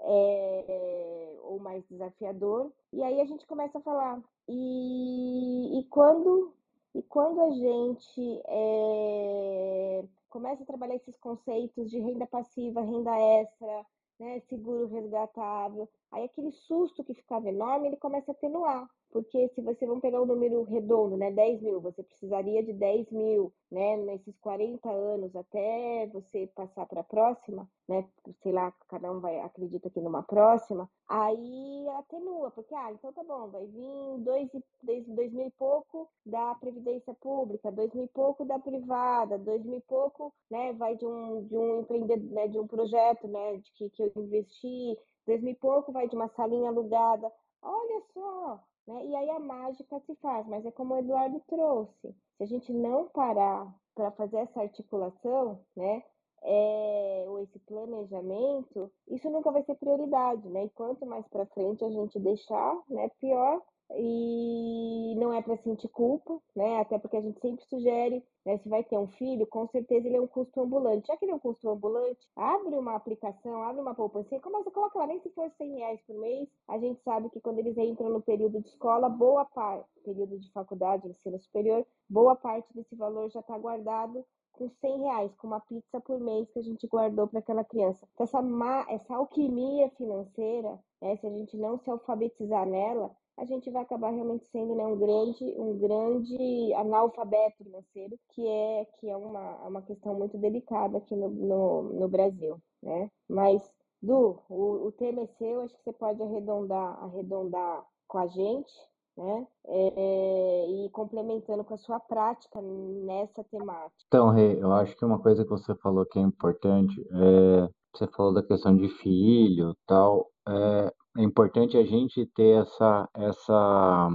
[0.00, 2.72] É, ou mais desafiador.
[2.92, 4.22] E aí a gente começa a falar.
[4.48, 6.52] E, e quando
[6.94, 13.86] e quando a gente é, começa a trabalhar esses conceitos de renda passiva, renda extra,
[14.18, 19.60] né, seguro resgatável, aí aquele susto que ficava enorme, ele começa a atenuar, porque se
[19.60, 23.52] você vamos pegar o um número redondo, né, 10 mil, você precisaria de 10 mil,
[23.70, 28.04] né, nesses 40 anos até você passar para a próxima, né,
[28.42, 33.22] sei lá, cada um vai acredita que numa próxima, aí atenua, porque ah, então tá
[33.22, 34.50] bom, vai vir dois,
[34.82, 39.64] dois, dois mil e pouco da previdência pública, dois mil e pouco da privada, dois
[39.64, 43.58] mil e pouco, né, vai de um de um empreendedor, né, de um projeto, né,
[43.58, 48.02] de que, que eu investi, dois mil e pouco vai de uma salinha alugada, olha
[48.12, 49.06] só, né?
[49.06, 52.14] E aí a mágica se faz, mas é como o Eduardo trouxe.
[52.36, 56.02] Se a gente não parar para fazer essa articulação, né?
[56.46, 60.64] É, ou esse planejamento, isso nunca vai ser prioridade, né?
[60.64, 65.88] E quanto mais para frente a gente deixar, né, pior e não é para sentir
[65.88, 66.80] culpa, né?
[66.80, 68.58] Até porque a gente sempre sugere, né?
[68.58, 71.06] Se vai ter um filho, com certeza ele é um custo ambulante.
[71.06, 74.72] Já que ele é um custo ambulante, abre uma aplicação, abre uma poupança, começa a
[74.72, 77.76] colocar lá, nem se for 100 reais por mês, a gente sabe que quando eles
[77.76, 82.94] entram no período de escola, boa parte, período de faculdade, ensino superior, boa parte desse
[82.96, 86.86] valor já está guardado com 100 reais, com uma pizza por mês que a gente
[86.86, 88.06] guardou para aquela criança.
[88.14, 93.70] Então, essa, essa alquimia financeira, né, se a gente não se alfabetizar nela, a gente
[93.70, 99.16] vai acabar realmente sendo né, um grande um grande analfabeto financeiro que é que é
[99.16, 103.10] uma, uma questão muito delicada aqui no, no, no Brasil né?
[103.28, 103.62] Mas
[104.02, 108.72] Du o, o tema é seu acho que você pode arredondar arredondar com a gente
[109.16, 109.46] né?
[109.66, 113.94] É, e complementando com a sua prática nessa temática.
[114.08, 118.08] Então Rê, eu acho que uma coisa que você falou que é importante é você
[118.08, 124.08] falou da questão de filho tal é, é importante a gente ter essa, essa,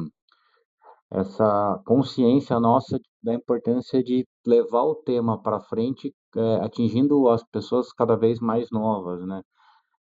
[1.12, 7.92] essa consciência nossa da importância de levar o tema para frente, é, atingindo as pessoas
[7.94, 9.42] cada vez mais novas, né?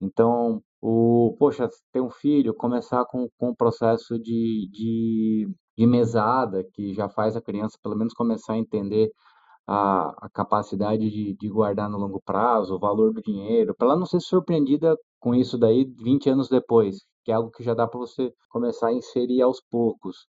[0.01, 6.64] Então, o, poxa, ter um filho, começar com, com o processo de, de, de mesada,
[6.74, 9.11] que já faz a criança pelo menos começar a entender
[9.66, 13.97] a, a capacidade de, de guardar no longo prazo, o valor do dinheiro, para ela
[13.97, 17.87] não ser surpreendida com isso daí 20 anos depois, que é algo que já dá
[17.87, 20.27] para você começar a inserir aos poucos.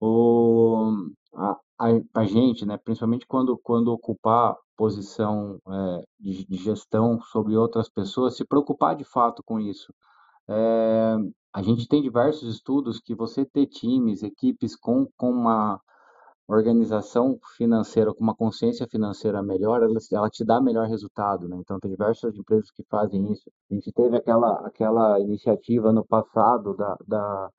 [0.00, 0.92] O,
[1.34, 7.56] a, a, a, gente, né, principalmente quando, quando ocupar posição é, de de, gestão sobre
[7.56, 9.94] outras pessoas, se preocupar de fato com isso.
[10.48, 11.16] É,
[11.52, 15.80] a gente tem diversos estudos que você ter times, equipes com, com uma
[16.46, 21.56] organização financeira, com uma consciência financeira melhor, ela, ela te dá melhor resultado, né?
[21.58, 23.50] Então, tem diversas empresas que fazem isso.
[23.70, 27.50] A gente teve aquela, aquela iniciativa no passado da, da,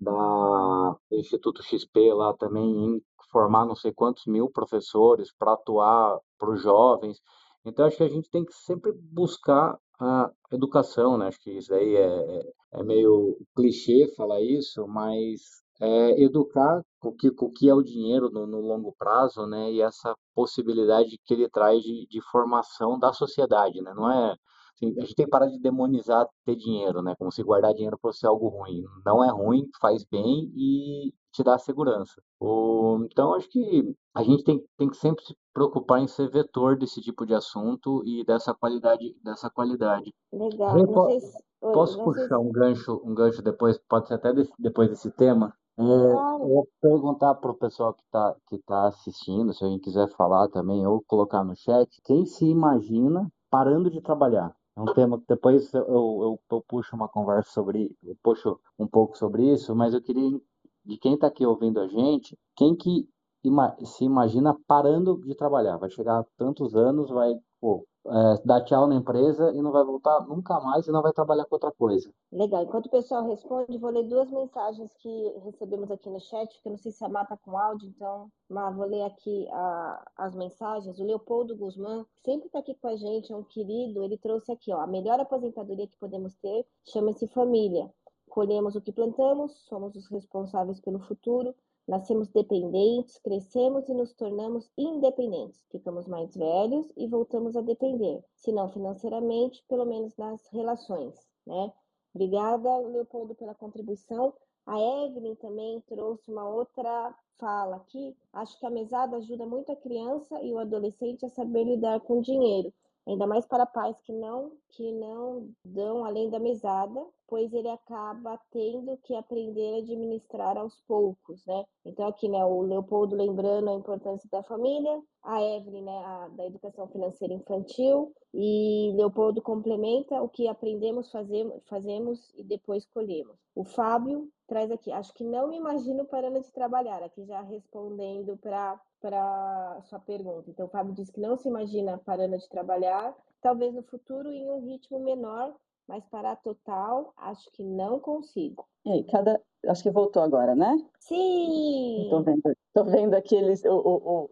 [0.00, 6.50] da Instituto XP lá também em formar não sei quantos mil professores para atuar para
[6.50, 7.20] os jovens.
[7.64, 11.28] Então, acho que a gente tem que sempre buscar a educação, né?
[11.28, 15.40] Acho que isso aí é, é, é meio clichê falar isso, mas
[15.80, 19.72] é, educar o que, o que é o dinheiro no, no, longo prazo, né?
[19.72, 23.92] E essa possibilidade que ele traz de, de formação da sociedade, né?
[23.94, 24.36] Não é
[24.74, 27.14] assim, a gente tem que parar de demonizar ter dinheiro, né?
[27.18, 28.82] Como se guardar dinheiro fosse algo ruim.
[29.04, 32.22] Não é ruim, faz bem e te dá segurança.
[32.40, 36.76] O, então, acho que a gente tem, tem que sempre se preocupar em ser vetor
[36.76, 40.12] desse tipo de assunto e dessa qualidade, dessa qualidade.
[40.32, 41.08] Legal.
[41.08, 41.44] Sei se...
[41.72, 45.54] Posso puxar um gancho, um gancho depois, pode ser até desse, depois desse tema?
[45.76, 50.08] É, eu vou perguntar para o pessoal que está que tá assistindo, se alguém quiser
[50.16, 54.54] falar também, ou colocar no chat, quem se imagina parando de trabalhar?
[54.76, 58.86] É um tema que depois eu, eu, eu puxo uma conversa sobre, eu puxo um
[58.86, 60.40] pouco sobre isso, mas eu queria,
[60.84, 63.08] de quem está aqui ouvindo a gente, quem que
[63.42, 65.76] ima se imagina parando de trabalhar?
[65.78, 69.82] Vai chegar a tantos anos, vai, pô, é, dar tchau na empresa e não vai
[69.82, 72.10] voltar nunca mais e não vai trabalhar com outra coisa.
[72.30, 72.62] Legal.
[72.62, 76.72] Enquanto o pessoal responde, vou ler duas mensagens que recebemos aqui no chat, que eu
[76.72, 80.98] não sei se a mata com áudio, então, mas vou ler aqui a, as mensagens.
[80.98, 84.04] O Leopoldo Guzmán sempre está aqui com a gente, é um querido.
[84.04, 87.90] Ele trouxe aqui, ó, a melhor aposentadoria que podemos ter chama-se família.
[88.28, 91.54] Colhemos o que plantamos, somos os responsáveis pelo futuro.
[91.86, 95.66] Nascemos dependentes, crescemos e nos tornamos independentes.
[95.70, 101.14] Ficamos mais velhos e voltamos a depender, se não financeiramente, pelo menos nas relações,
[101.46, 101.72] né?
[102.14, 104.32] Obrigada, Leopoldo, pela contribuição.
[104.66, 108.16] A Evelyn também trouxe uma outra fala aqui.
[108.32, 112.20] Acho que a mesada ajuda muito a criança e o adolescente a saber lidar com
[112.20, 112.72] dinheiro
[113.06, 118.38] ainda mais para pais que não que não dão além da mesada, pois ele acaba
[118.50, 121.64] tendo que aprender a administrar aos poucos, né?
[121.84, 126.46] Então aqui, né, o Leopoldo lembrando a importância da família, a Evelyn, né, a, da
[126.46, 133.36] educação financeira infantil, e Leopoldo complementa o que aprendemos, fazemos, fazemos e depois colhemos.
[133.54, 138.36] O Fábio traz aqui, acho que não me imagino parando de trabalhar, aqui já respondendo
[138.36, 140.48] para para sua pergunta.
[140.48, 144.50] Então, o Fábio disse que não se imagina parando de trabalhar, talvez no futuro em
[144.50, 145.54] um ritmo menor,
[145.88, 148.66] mas parar total, acho que não consigo.
[148.84, 149.40] E aí, cada.
[149.66, 150.76] Acho que voltou agora, né?
[151.00, 152.02] Sim!
[152.02, 152.42] Estou vendo,
[152.74, 154.30] tô vendo aqui eles o, o,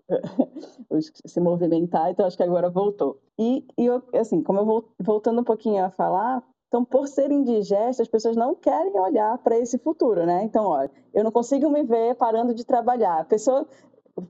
[0.90, 3.18] o, se movimentar, então acho que agora voltou.
[3.38, 7.40] E, e eu, assim, como eu vou voltando um pouquinho a falar, então, por serem
[7.40, 10.42] indigestas, as pessoas não querem olhar para esse futuro, né?
[10.42, 13.20] Então, olha, eu não consigo me ver parando de trabalhar.
[13.20, 13.66] A pessoa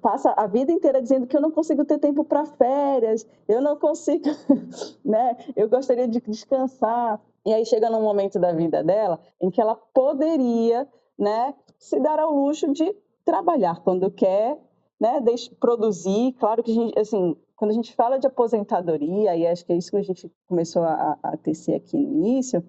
[0.01, 3.77] passa a vida inteira dizendo que eu não consigo ter tempo para férias, eu não
[3.77, 4.25] consigo,
[5.05, 5.37] né?
[5.57, 7.21] Eu gostaria de descansar.
[7.45, 12.21] E aí chega num momento da vida dela em que ela poderia, né, se dar
[12.21, 14.59] ao luxo de trabalhar quando quer,
[15.01, 15.21] né,
[15.59, 16.33] produzir.
[16.39, 19.77] Claro que a gente, assim, quando a gente fala de aposentadoria, e acho que é
[19.77, 22.63] isso que a gente começou a, a tecer aqui no início,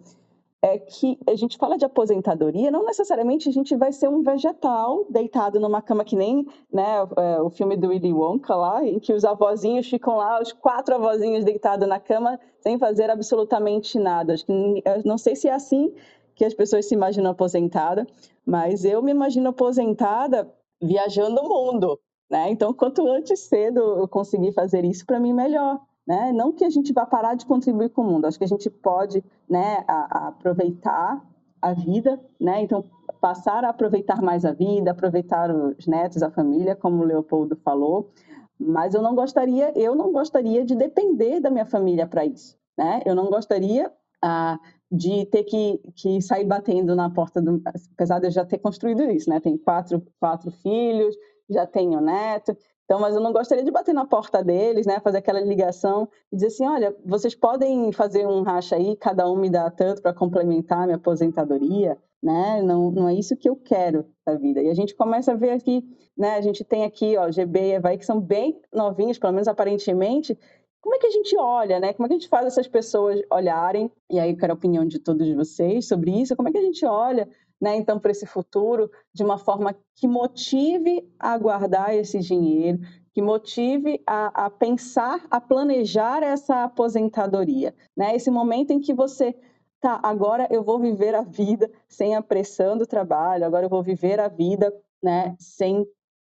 [0.64, 5.06] é que a gente fala de aposentadoria, não necessariamente a gente vai ser um vegetal
[5.10, 9.12] deitado numa cama que nem né, é, o filme do Willy Wonka lá, em que
[9.12, 14.36] os avózinhos ficam lá, os quatro avózinhos deitados na cama sem fazer absolutamente nada.
[14.36, 15.94] Acho que, não sei se é assim
[16.34, 18.08] que as pessoas se imaginam aposentada,
[18.46, 20.50] mas eu me imagino aposentada
[20.82, 22.00] viajando o mundo,
[22.32, 22.50] né?
[22.50, 25.82] Então, quanto antes cedo eu conseguir fazer isso, para mim melhor.
[26.06, 26.32] Né?
[26.34, 28.70] Não que a gente vá parar de contribuir com o mundo, acho que a gente
[28.70, 31.24] pode né, a, a aproveitar
[31.62, 32.62] a vida, né?
[32.62, 32.84] Então,
[33.22, 38.12] passar a aproveitar mais a vida, aproveitar os netos, a família, como o Leopoldo falou,
[38.60, 43.02] mas eu não gostaria, eu não gostaria de depender da minha família para isso, né?
[43.06, 43.90] Eu não gostaria
[44.22, 44.60] ah,
[44.92, 47.62] de ter que, que sair batendo na porta do,
[47.94, 49.40] apesar de eu já ter construído isso, né?
[49.40, 51.16] Tenho quatro, quatro filhos,
[51.50, 55.20] já tenho neto, então, mas eu não gostaria de bater na porta deles, né, fazer
[55.20, 59.50] aquela ligação e dizer assim, olha, vocês podem fazer um racha aí, cada um me
[59.50, 62.62] dá tanto para complementar minha aposentadoria, né?
[62.62, 64.62] Não, não é isso que eu quero da vida.
[64.62, 65.84] E a gente começa a ver aqui,
[66.18, 69.48] né, a gente tem aqui, ó, GB e Evaí, que são bem novinhos, pelo menos
[69.48, 70.38] aparentemente,
[70.82, 71.94] como é que a gente olha, né?
[71.94, 73.90] Como é que a gente faz essas pessoas olharem?
[74.12, 76.36] E aí eu quero a opinião de todos vocês sobre isso.
[76.36, 77.30] Como é que a gente olha
[77.64, 82.80] né, então, para esse futuro, de uma forma que motive a guardar esse dinheiro,
[83.14, 88.14] que motive a, a pensar, a planejar essa aposentadoria, né?
[88.18, 89.34] Esse momento em que você
[89.80, 93.82] tá, agora eu vou viver a vida sem a pressão do trabalho, agora eu vou
[93.82, 95.88] viver a vida, né, sem,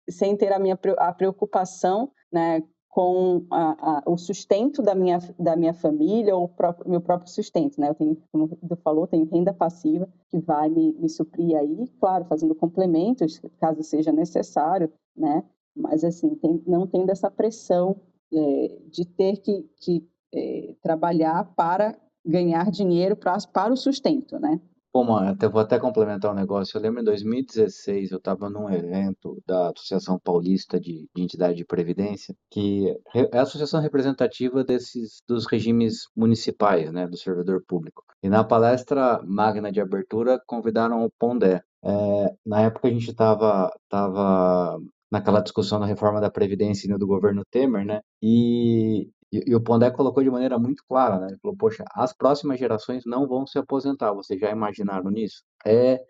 [0.09, 2.63] sem ter a minha a preocupação, né,
[2.95, 7.77] com a, a, o sustento da minha, da minha família ou próprio, meu próprio sustento,
[7.77, 7.89] né?
[7.89, 12.23] Eu tenho, como você falou, tenho renda passiva que vai me, me suprir aí, claro,
[12.23, 15.43] fazendo complementos, caso seja necessário, né?
[15.75, 17.99] Mas, assim, tem, não tendo essa pressão
[18.33, 24.61] é, de ter que, que é, trabalhar para ganhar dinheiro pra, para o sustento, né?
[24.95, 26.77] Bom, até, vou até complementar um negócio.
[26.77, 31.65] Eu lembro em 2016, eu estava num evento da Associação Paulista de, de Entidade de
[31.65, 38.05] Previdência, que é a associação representativa desses dos regimes municipais, né, do servidor público.
[38.23, 41.61] E na palestra magna de abertura convidaram o Pondé.
[41.83, 44.79] É, na época a gente estava tava
[45.11, 47.99] naquela discussão da reforma da Previdência do governo Temer, né?
[48.23, 51.27] E e, e, o Pondé colocou de maneira muito clara, né?
[51.29, 55.43] Ele falou, poxa, as próximas gerações não vão se aposentar, vocês já imaginaram nisso?
[55.65, 56.01] É,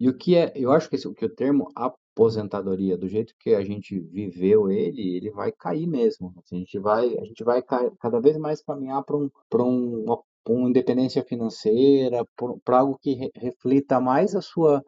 [0.00, 3.54] e o que é, eu acho que, esse, que o termo aposentadoria, do jeito que
[3.54, 6.32] a gente viveu ele, ele vai cair mesmo.
[6.38, 10.04] Assim, a gente vai, a gente vai cada vez mais caminhar para um, para um,
[10.04, 12.24] uma, independência financeira,
[12.64, 14.84] para algo que re, reflita mais a sua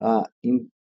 [0.00, 0.28] a,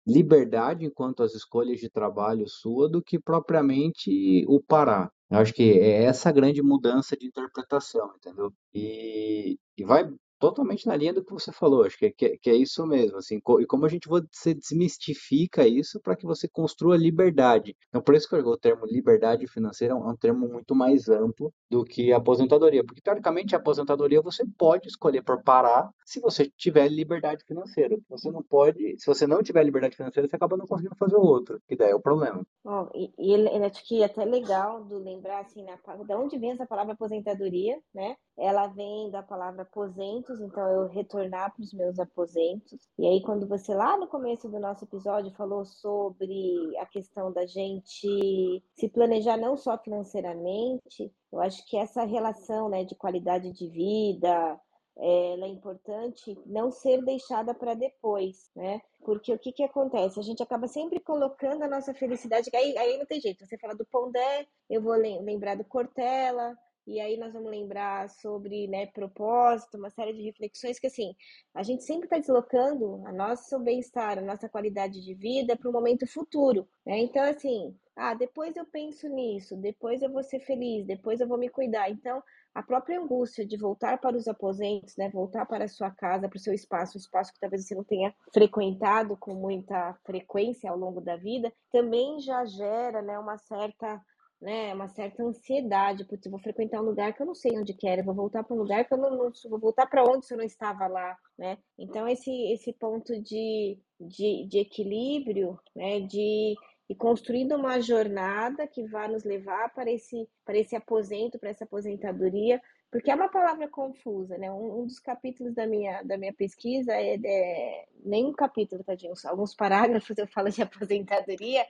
[0.06, 5.11] liberdade enquanto as escolhas de trabalho sua do que propriamente o parar.
[5.31, 8.53] Eu acho que é essa grande mudança de interpretação, entendeu?
[8.74, 10.05] E, e vai
[10.41, 12.84] totalmente na linha do que você falou, acho que é, que, é, que é isso
[12.86, 17.76] mesmo, assim, e como a gente você desmistifica isso para que você construa liberdade.
[17.88, 21.09] Então, por isso que o termo liberdade financeira é um, é um termo muito mais
[21.09, 26.51] amplo do que aposentadoria, porque teoricamente a aposentadoria você pode escolher por parar se você
[26.57, 27.97] tiver liberdade financeira.
[28.09, 31.22] Você não pode, se você não tiver liberdade financeira, você acaba não conseguindo fazer o
[31.22, 32.43] outro, que daí é o problema.
[32.64, 36.53] Bom, e, e acho que é até legal do lembrar assim, na, de onde vem
[36.53, 38.16] essa palavra aposentadoria, né?
[38.38, 42.89] Ela vem da palavra aposento aposentos, então eu retornar para os meus aposentos.
[42.99, 47.47] E aí, quando você lá no começo do nosso episódio falou sobre a questão da
[47.47, 53.68] gente se planejar não só financeiramente, eu acho que essa relação né, de qualidade de
[53.68, 54.61] vida,
[54.97, 58.81] ela é importante não ser deixada para depois, né?
[59.03, 60.20] Porque o que, que acontece?
[60.20, 63.47] A gente acaba sempre colocando a nossa felicidade, aí, aí não tem jeito.
[63.47, 66.55] Você fala do Pondé, eu vou lembrar do Cortella,
[66.91, 71.14] e aí nós vamos lembrar sobre né, propósito, uma série de reflexões que assim,
[71.55, 75.72] a gente sempre está deslocando a nosso bem-estar, a nossa qualidade de vida para o
[75.72, 76.66] momento futuro.
[76.84, 76.99] Né?
[76.99, 81.38] Então, assim, ah, depois eu penso nisso, depois eu vou ser feliz, depois eu vou
[81.38, 81.88] me cuidar.
[81.88, 82.20] Então,
[82.53, 86.36] a própria angústia de voltar para os aposentos, né, voltar para a sua casa, para
[86.36, 90.76] o seu espaço, um espaço que talvez você não tenha frequentado com muita frequência ao
[90.76, 94.01] longo da vida, também já gera né, uma certa
[94.41, 98.05] né, uma certa ansiedade, porque vou frequentar um lugar que eu não sei onde quero,
[98.05, 100.38] vou voltar para um lugar que eu não, não vou voltar para onde se eu
[100.38, 101.59] não estava lá, né?
[101.78, 106.55] Então esse esse ponto de, de, de equilíbrio, né, de
[106.88, 111.64] e construindo uma jornada que vai nos levar para esse para esse aposento, para essa
[111.64, 112.61] aposentadoria,
[112.91, 114.51] porque é uma palavra confusa, né?
[114.51, 119.12] Um, um dos capítulos da minha da minha pesquisa é, é nem um capítulo, tadinho,
[119.26, 121.64] alguns parágrafos eu falo de aposentadoria,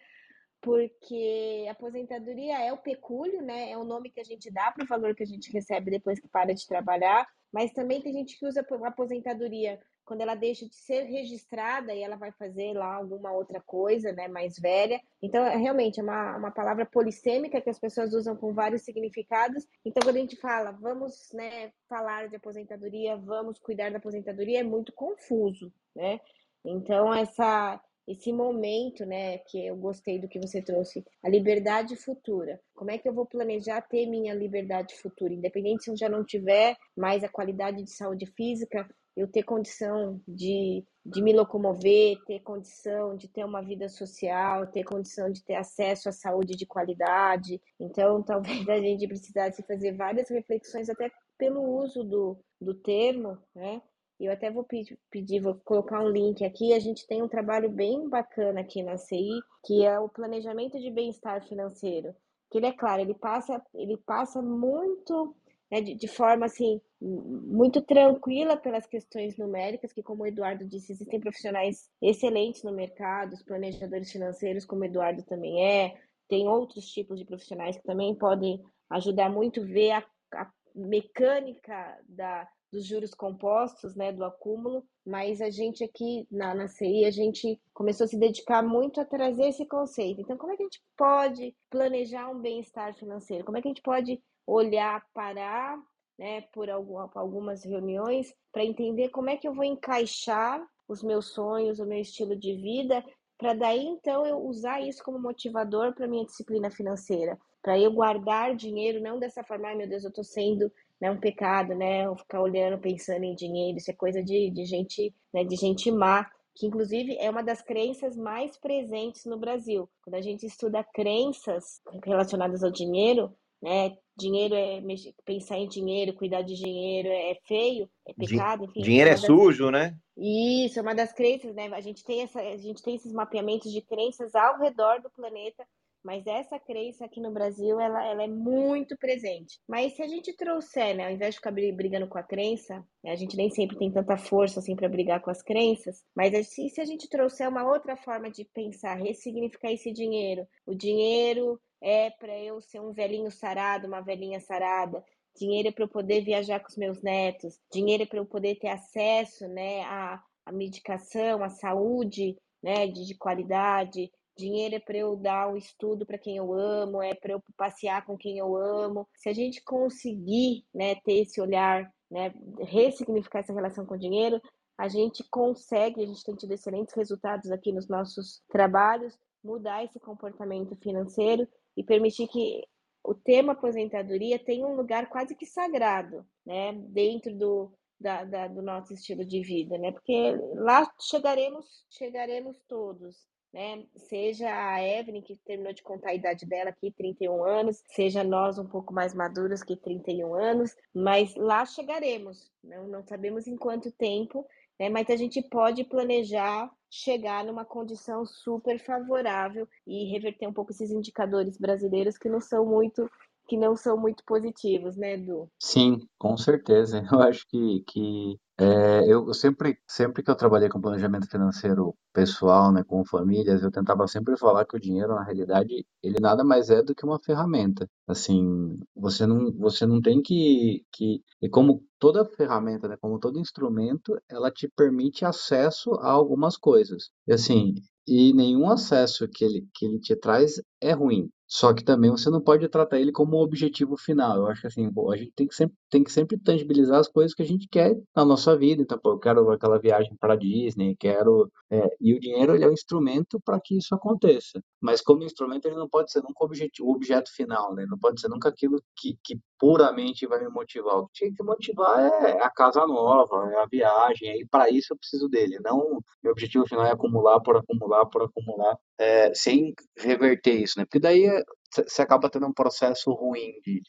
[0.60, 3.70] porque aposentadoria é o pecúlio, né?
[3.70, 6.20] É o nome que a gente dá para o valor que a gente recebe depois
[6.20, 9.80] que para de trabalhar, mas também tem gente que usa aposentadoria
[10.10, 14.26] quando ela deixa de ser registrada e ela vai fazer lá alguma outra coisa, né,
[14.26, 15.00] mais velha.
[15.22, 19.64] Então, é, realmente, é uma, uma palavra polissêmica que as pessoas usam com vários significados.
[19.84, 24.64] Então, quando a gente fala, vamos, né, falar de aposentadoria, vamos cuidar da aposentadoria, é
[24.64, 26.20] muito confuso, né?
[26.64, 27.80] Então, essa
[28.10, 32.60] esse momento, né, que eu gostei do que você trouxe, a liberdade futura.
[32.74, 36.24] Como é que eu vou planejar ter minha liberdade futura, independente se eu já não
[36.24, 42.40] tiver mais a qualidade de saúde física, eu ter condição de, de me locomover, ter
[42.40, 47.60] condição de ter uma vida social, ter condição de ter acesso à saúde de qualidade.
[47.78, 53.80] Então, talvez a gente precisasse fazer várias reflexões até pelo uso do, do termo, né?
[54.26, 54.66] Eu até vou
[55.10, 56.72] pedir, vou colocar um link aqui.
[56.72, 60.90] A gente tem um trabalho bem bacana aqui na CI, que é o planejamento de
[60.90, 62.14] bem-estar financeiro.
[62.50, 65.34] Que ele é claro, ele passa, ele passa muito
[65.70, 70.92] né, de, de, forma assim muito tranquila pelas questões numéricas, que como o Eduardo disse,
[70.92, 75.96] existem profissionais excelentes no mercado, os planejadores financeiros, como o Eduardo também é,
[76.28, 80.04] tem outros tipos de profissionais que também podem ajudar muito ver a,
[80.34, 86.68] a mecânica da, dos juros compostos, né, do acúmulo, mas a gente aqui na, na
[86.68, 90.20] CI, a gente começou a se dedicar muito a trazer esse conceito.
[90.20, 93.44] Então, como é que a gente pode planejar um bem-estar financeiro?
[93.44, 95.78] Como é que a gente pode olhar, parar,
[96.18, 101.78] né, por algumas reuniões para entender como é que eu vou encaixar os meus sonhos,
[101.78, 103.02] o meu estilo de vida,
[103.38, 108.54] para daí então eu usar isso como motivador para minha disciplina financeira, para eu guardar
[108.54, 112.42] dinheiro não dessa forma, ai meu Deus, eu estou sendo né, um pecado, né, ficar
[112.42, 116.66] olhando, pensando em dinheiro, isso é coisa de, de gente, né, de gente má, que
[116.66, 119.88] inclusive é uma das crenças mais presentes no Brasil.
[120.02, 123.32] Quando a gente estuda crenças relacionadas ao dinheiro,
[123.62, 124.82] né, dinheiro é
[125.24, 128.82] pensar em dinheiro, cuidar de dinheiro é feio, é pecado, enfim.
[128.82, 129.22] Dinheiro é, das...
[129.22, 129.96] sujo, né?
[130.16, 131.68] Isso, é uma das crenças, né?
[131.72, 135.66] A gente tem essa, a gente tem esses mapeamentos de crenças ao redor do planeta
[136.02, 139.60] mas essa crença aqui no Brasil, ela, ela é muito presente.
[139.68, 143.12] Mas se a gente trouxer, né, ao invés de ficar brigando com a crença, né,
[143.12, 146.68] a gente nem sempre tem tanta força assim para brigar com as crenças, mas se,
[146.70, 152.10] se a gente trouxer uma outra forma de pensar, ressignificar esse dinheiro, o dinheiro é
[152.10, 155.02] para eu ser um velhinho sarado, uma velhinha sarada,
[155.36, 158.56] dinheiro é para eu poder viajar com os meus netos, dinheiro é para eu poder
[158.56, 164.10] ter acesso, né, à, à medicação, à saúde, né, de, de qualidade,
[164.40, 168.04] dinheiro é para eu dar um estudo para quem eu amo, é para eu passear
[168.04, 169.06] com quem eu amo.
[169.14, 174.40] Se a gente conseguir, né, ter esse olhar, né, ressignificar essa relação com o dinheiro,
[174.76, 180.00] a gente consegue, a gente tem tido excelentes resultados aqui nos nossos trabalhos, mudar esse
[180.00, 182.64] comportamento financeiro e permitir que
[183.04, 188.62] o tema aposentadoria tenha um lugar quase que sagrado, né, dentro do, da, da, do
[188.62, 189.92] nosso estilo de vida, né?
[189.92, 193.84] Porque lá chegaremos, chegaremos todos né?
[193.96, 198.58] Seja a Evelyn, que terminou de contar a idade dela aqui, 31 anos, seja nós
[198.58, 203.90] um pouco mais maduros que 31 anos, mas lá chegaremos, não, não sabemos em quanto
[203.92, 204.46] tempo,
[204.78, 204.88] né?
[204.88, 210.90] Mas a gente pode planejar chegar numa condição super favorável e reverter um pouco esses
[210.90, 213.08] indicadores brasileiros que não são muito
[213.50, 215.50] que não são muito positivos, né, Edu?
[215.58, 217.02] Sim, com certeza.
[217.12, 222.70] Eu acho que, que é, eu sempre, sempre que eu trabalhei com planejamento financeiro pessoal,
[222.70, 226.68] né, com famílias, eu tentava sempre falar que o dinheiro, na realidade, ele nada mais
[226.68, 227.88] é do que uma ferramenta.
[228.06, 233.38] Assim, você não, você não tem que, que, e como toda ferramenta, né, como todo
[233.38, 237.10] instrumento, ela te permite acesso a algumas coisas.
[237.26, 237.74] E assim,
[238.06, 241.30] e nenhum acesso que ele, que ele te traz é ruim.
[241.52, 244.36] Só que também você não pode tratar ele como objetivo final.
[244.36, 247.34] Eu acho que assim, a gente tem que sempre, tem que sempre tangibilizar as coisas
[247.34, 248.80] que a gente quer na nossa vida.
[248.80, 251.50] Então, pô, eu quero aquela viagem para Disney, quero.
[251.68, 254.62] É, e o dinheiro ele é um instrumento para que isso aconteça.
[254.80, 257.84] Mas como instrumento, ele não pode ser nunca objetivo, o objeto final, né?
[257.88, 260.98] Não pode ser nunca aquilo que, que puramente vai me motivar.
[260.98, 264.92] O que tinha que motivar é a casa nova, é a viagem, e para isso
[264.92, 265.58] eu preciso dele.
[265.64, 270.84] Não, meu objetivo final é acumular por acumular por acumular, é, sem reverter isso, né?
[270.84, 271.42] Porque daí é
[271.72, 273.82] você acaba tendo um processo ruim de,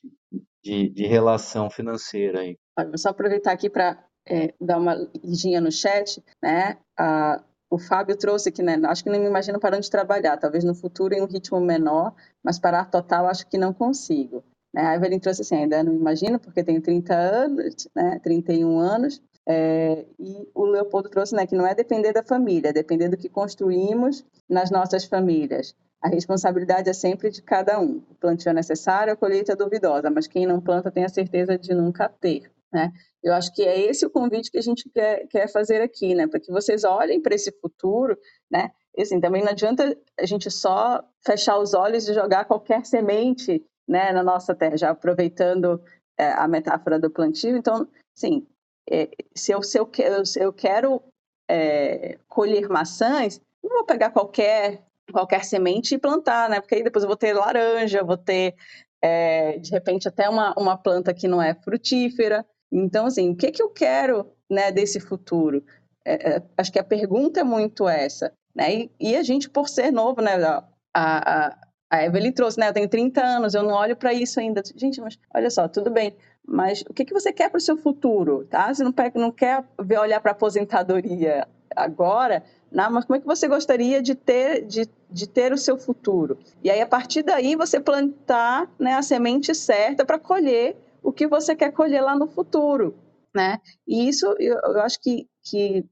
[0.64, 2.58] de, de relação financeira aí.
[2.78, 6.78] Vou só aproveitar aqui para é, dar uma lidinha no chat, né?
[6.98, 8.80] A, o Fábio trouxe aqui, né?
[8.86, 12.14] Acho que não me imagino parando de trabalhar, talvez no futuro em um ritmo menor,
[12.44, 14.44] mas parar total acho que não consigo.
[14.74, 14.82] Né?
[14.84, 18.20] A Evelyn trouxe assim, ainda não me imagino, porque tenho 30 anos, né?
[18.20, 22.74] 31 anos, é, e o Leopoldo trouxe né, que não é depender da família, é
[22.74, 25.76] depender do que construímos nas nossas famílias.
[26.02, 27.98] A responsabilidade é sempre de cada um.
[28.10, 31.58] O plantio é necessário, a colheita é duvidosa, mas quem não planta tem a certeza
[31.58, 32.52] de nunca ter.
[32.74, 32.92] Né?
[33.22, 36.26] Eu acho que é esse o convite que a gente quer, quer fazer aqui, né?
[36.26, 38.18] para que vocês olhem para esse futuro.
[38.50, 38.72] Né?
[38.98, 43.64] E, assim, também não adianta a gente só fechar os olhos e jogar qualquer semente
[43.88, 45.82] né, na nossa terra, já aproveitando
[46.18, 47.56] é, a metáfora do plantio.
[47.56, 48.48] Então, sim,
[48.90, 49.90] é, se, eu, se, eu,
[50.26, 51.02] se eu quero
[51.50, 54.82] é, colher maçãs, não vou pegar qualquer
[55.12, 56.60] qualquer semente e plantar, né?
[56.60, 58.56] Porque aí depois eu vou ter laranja, vou ter,
[59.02, 62.46] é, de repente, até uma, uma planta que não é frutífera.
[62.72, 65.64] Então, assim, o que, que eu quero né, desse futuro?
[66.06, 68.34] É, é, acho que a pergunta é muito essa.
[68.56, 68.74] Né?
[68.74, 70.36] E, e a gente, por ser novo, né?
[70.44, 71.58] A, a,
[71.90, 72.70] a Evelyn trouxe, né?
[72.70, 74.62] Eu tenho 30 anos, eu não olho para isso ainda.
[74.76, 76.16] Gente, mas olha só, tudo bem.
[76.46, 78.46] Mas o que, que você quer para o seu futuro?
[78.46, 78.74] Tá?
[78.74, 83.48] Você não, não quer ver, olhar para a aposentadoria agora, mas como é que você
[83.48, 86.38] gostaria de ter, de, de ter o seu futuro?
[86.64, 91.28] E aí, a partir daí, você plantar né, a semente certa para colher o que
[91.28, 92.96] você quer colher lá no futuro.
[93.36, 93.60] Né?
[93.88, 95.86] E isso, eu, eu acho que, que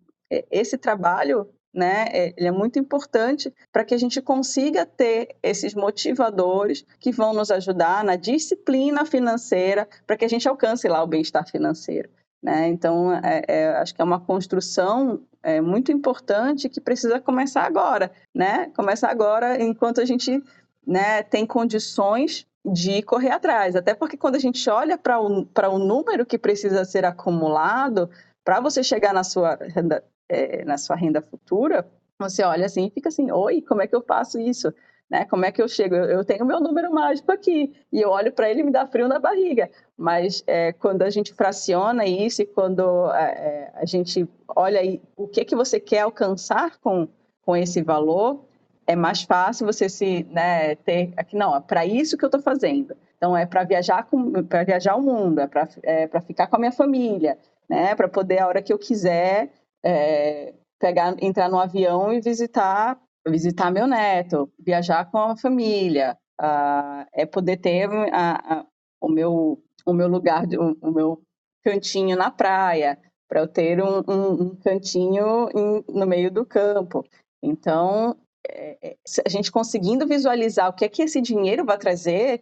[0.52, 2.08] esse trabalho né?
[2.12, 7.34] É, ele é muito importante para que a gente consiga ter esses motivadores que vão
[7.34, 12.10] nos ajudar na disciplina financeira para que a gente alcance lá o bem-estar financeiro.
[12.42, 12.70] Né?
[12.70, 18.12] Então, é, é, acho que é uma construção é, muito importante que precisa começar agora,
[18.34, 18.72] né?
[18.76, 20.42] Começar agora enquanto a gente
[20.86, 23.76] né, tem condições de correr atrás.
[23.76, 28.10] Até porque quando a gente olha para o, o número que precisa ser acumulado
[28.44, 31.86] para você chegar na sua renda, é, na sua renda futura,
[32.20, 34.74] você olha assim e fica assim, oi, como é que eu faço isso?
[35.10, 35.26] Né?
[35.26, 35.95] Como é que eu chego?
[35.95, 39.07] Eu, tenho meu número mágico aqui e eu olho para ele e me dá frio
[39.07, 39.70] na barriga.
[39.97, 45.01] Mas é, quando a gente fraciona isso e quando é, é a gente olha aí,
[45.18, 47.07] o que que você quer alcançar com,
[47.43, 48.45] com esse valor,
[48.89, 52.41] é mais fácil você se né, ter aqui não é para isso que eu estou
[52.41, 54.07] fazendo então é para viajar
[54.49, 57.38] para viajar o mundo é para é ficar com a minha família
[57.70, 59.51] né para poder a hora que eu quiser
[59.84, 62.99] é, pegar entrar no avião e visitar
[63.30, 68.66] visitar meu neto viajar com a família uh, é poder ter a, a,
[69.02, 71.22] o meu o meu lugar o, o meu
[71.64, 77.06] cantinho na praia para eu ter um, um, um cantinho em, no meio do campo
[77.44, 78.18] então
[78.48, 82.42] é, é a gente conseguindo visualizar o que é que esse dinheiro vai trazer,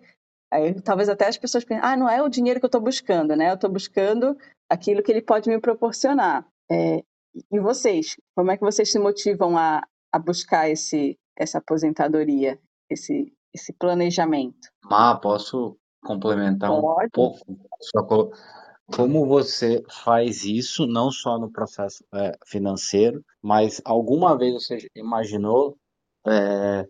[0.51, 3.35] aí talvez até as pessoas pensem, ah, não é o dinheiro que eu estou buscando,
[3.35, 3.49] né?
[3.49, 4.37] Eu estou buscando
[4.69, 6.45] aquilo que ele pode me proporcionar.
[6.69, 7.03] É,
[7.51, 13.33] e vocês, como é que vocês se motivam a, a buscar esse, essa aposentadoria, esse,
[13.53, 14.69] esse planejamento?
[14.89, 17.07] Ah, posso complementar pode.
[17.07, 17.39] um pouco?
[17.81, 18.03] Só
[18.95, 25.77] como você faz isso, não só no processo é, financeiro, mas alguma vez você imaginou
[26.25, 26.87] é,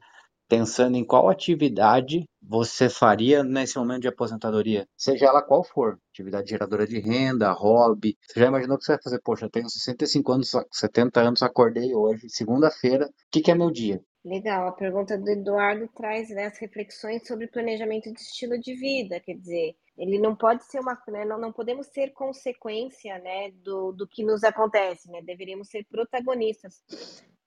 [0.47, 6.49] pensando em qual atividade você faria nesse momento de aposentadoria, seja ela qual for, atividade
[6.49, 8.17] geradora de renda, hobby.
[8.25, 12.29] Você já imaginou que você vai fazer, poxa, tenho 65 anos, 70 anos, acordei hoje,
[12.29, 14.01] segunda-feira, o que, que é meu dia?
[14.23, 19.21] Legal, a pergunta do Eduardo traz né, as reflexões sobre planejamento de estilo de vida,
[19.21, 23.91] quer dizer, ele não pode ser uma, né, não, não podemos ser consequência, né, do,
[23.93, 26.81] do que nos acontece, né, deveríamos ser protagonistas.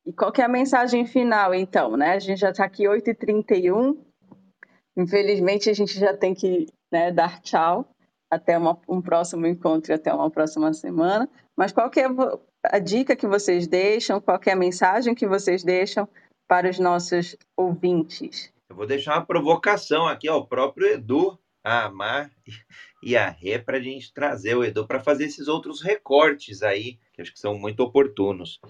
[0.07, 2.13] E qual é a mensagem final, então, né?
[2.13, 3.97] A gente já está aqui 8h31,
[4.97, 7.89] infelizmente a gente já tem que né, dar tchau,
[8.31, 12.07] até uma, um próximo encontro e até uma próxima semana, mas qual é
[12.65, 16.09] a dica que vocês deixam, qual é a mensagem que vocês deixam
[16.49, 18.53] para os nossos ouvintes?
[18.69, 22.31] Eu vou deixar uma provocação aqui ao próprio Edu, a Amar
[23.03, 26.99] e a Rê para a gente trazer o Edu para fazer esses outros recortes aí,
[27.21, 28.61] acho que são muito oportunos.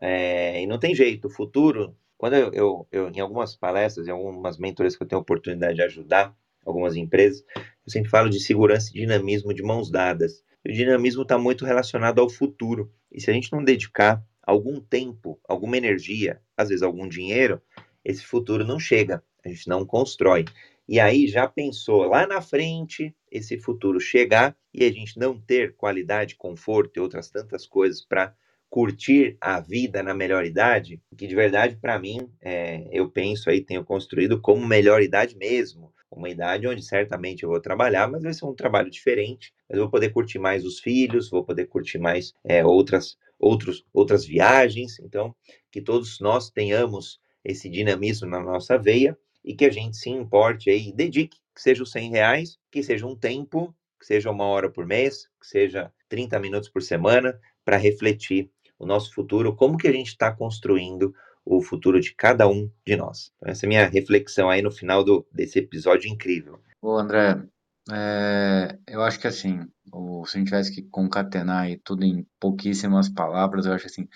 [0.00, 4.10] É, e não tem jeito, o futuro, quando eu, eu, eu, em algumas palestras, em
[4.10, 8.90] algumas mentorias que eu tenho oportunidade de ajudar algumas empresas, eu sempre falo de segurança
[8.90, 10.42] e dinamismo de mãos dadas.
[10.66, 12.92] O dinamismo está muito relacionado ao futuro.
[13.10, 17.60] E se a gente não dedicar algum tempo, alguma energia, às vezes algum dinheiro,
[18.04, 20.44] esse futuro não chega, a gente não constrói.
[20.88, 25.74] E aí já pensou lá na frente esse futuro chegar e a gente não ter
[25.76, 28.34] qualidade, conforto e outras tantas coisas para
[28.70, 33.62] curtir a vida na melhor idade, que de verdade para mim é, eu penso aí
[33.62, 38.32] tenho construído como melhor idade mesmo, uma idade onde certamente eu vou trabalhar, mas vai
[38.32, 39.52] ser um trabalho diferente.
[39.68, 44.24] Eu vou poder curtir mais os filhos, vou poder curtir mais é, outras outros, outras
[44.24, 44.98] viagens.
[45.00, 45.34] Então,
[45.70, 49.16] que todos nós tenhamos esse dinamismo na nossa veia
[49.48, 53.06] e que a gente se importe aí, dedique, que seja os 100 reais, que seja
[53.06, 57.34] um tempo, que seja uma hora por mês, que seja 30 minutos por semana,
[57.64, 61.14] para refletir o nosso futuro, como que a gente está construindo
[61.46, 63.32] o futuro de cada um de nós.
[63.36, 66.60] Então, essa é a minha reflexão aí no final do, desse episódio incrível.
[66.82, 67.42] Ô André,
[67.90, 72.26] é, eu acho que assim, o, se a gente tivesse que concatenar aí tudo em
[72.38, 74.06] pouquíssimas palavras, eu acho assim,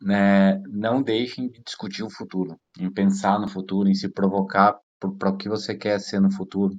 [0.00, 4.78] né, não deixem de discutir o futuro, em pensar no futuro, em se provocar
[5.18, 6.76] para o que você quer ser no futuro.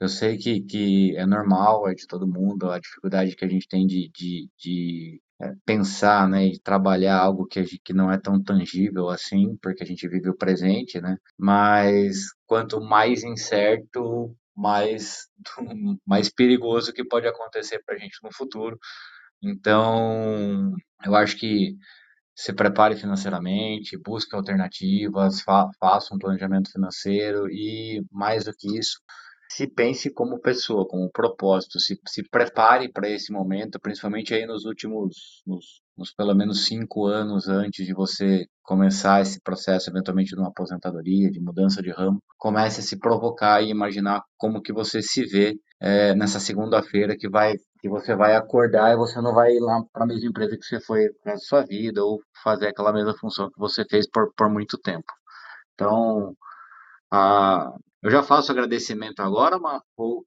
[0.00, 3.68] Eu sei que, que é normal, é de todo mundo, a dificuldade que a gente
[3.68, 8.42] tem de, de, de é, pensar, né, e trabalhar algo que, que não é tão
[8.42, 11.16] tangível assim, porque a gente vive o presente, né?
[11.38, 15.28] Mas quanto mais incerto, mais,
[16.06, 18.78] mais perigoso que pode acontecer para a gente no futuro.
[19.42, 21.76] Então, eu acho que
[22.34, 28.98] se prepare financeiramente, busque alternativas, fa faça um planejamento financeiro e, mais do que isso,
[29.48, 34.64] se pense como pessoa, como propósito, se, se prepare para esse momento, principalmente aí nos
[34.64, 40.40] últimos, nos, nos, pelo menos cinco anos antes de você começar esse processo, eventualmente de
[40.40, 45.00] uma aposentadoria, de mudança de ramo, comece a se provocar e imaginar como que você
[45.00, 47.54] se vê é, nessa segunda-feira que vai
[47.84, 50.64] que você vai acordar e você não vai ir lá para a mesma empresa que
[50.64, 54.48] você foi na sua vida ou fazer aquela mesma função que você fez por, por
[54.48, 55.04] muito tempo.
[55.74, 56.34] Então,
[57.12, 57.70] a,
[58.02, 60.24] eu já faço agradecimento agora, mas ou...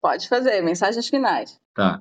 [0.00, 1.58] Pode fazer, mensagens finais.
[1.74, 1.98] Tá.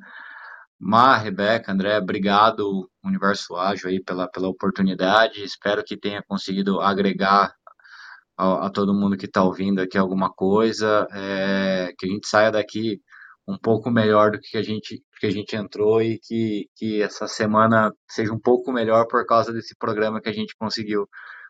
[0.79, 5.43] Mar, Rebeca, André, obrigado, Universo Ágil, aí, pela, pela oportunidade.
[5.43, 7.55] Espero que tenha conseguido agregar
[8.37, 12.51] a, a todo mundo que está ouvindo aqui alguma coisa, é, que a gente saia
[12.51, 13.01] daqui
[13.47, 17.27] um pouco melhor do que a gente, que a gente entrou e que, que essa
[17.27, 21.07] semana seja um pouco melhor por causa desse programa que a gente conseguiu,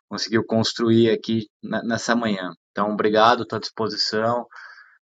[0.09, 2.51] conseguiu construir aqui nessa manhã.
[2.71, 4.45] Então, obrigado, estou à disposição.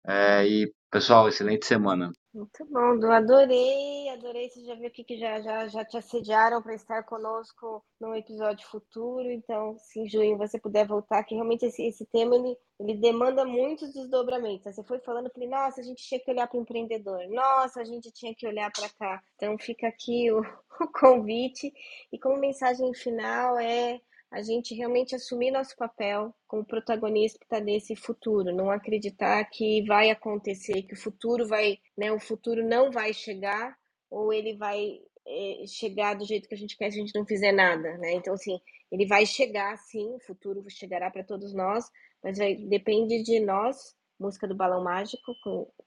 [0.07, 2.11] É, e, pessoal, excelente semana.
[2.35, 3.09] Muito bom, Du.
[3.09, 4.49] Adorei, adorei.
[4.49, 8.67] Você já viu aqui que já, já, já te assediaram para estar conosco num episódio
[8.67, 9.31] futuro.
[9.31, 13.45] Então, se em junho você puder voltar, que realmente esse, esse tema ele, ele demanda
[13.45, 14.65] muitos desdobramentos.
[14.75, 17.85] Você foi falando, falei, nossa, a gente tinha que olhar para o empreendedor, nossa, a
[17.85, 19.23] gente tinha que olhar para cá.
[19.35, 20.41] Então, fica aqui o,
[20.81, 21.71] o convite.
[22.11, 24.01] E como mensagem final é
[24.31, 30.09] a gente realmente assumir nosso papel como protagonista está nesse futuro, não acreditar que vai
[30.09, 33.77] acontecer, que o futuro vai, né, o futuro não vai chegar
[34.09, 37.25] ou ele vai é, chegar do jeito que a gente quer se a gente não
[37.25, 38.13] fizer nada, né?
[38.13, 38.59] Então assim,
[38.91, 41.89] ele vai chegar sim, o futuro chegará para todos nós,
[42.23, 45.33] mas vai, depende de nós, música do balão mágico,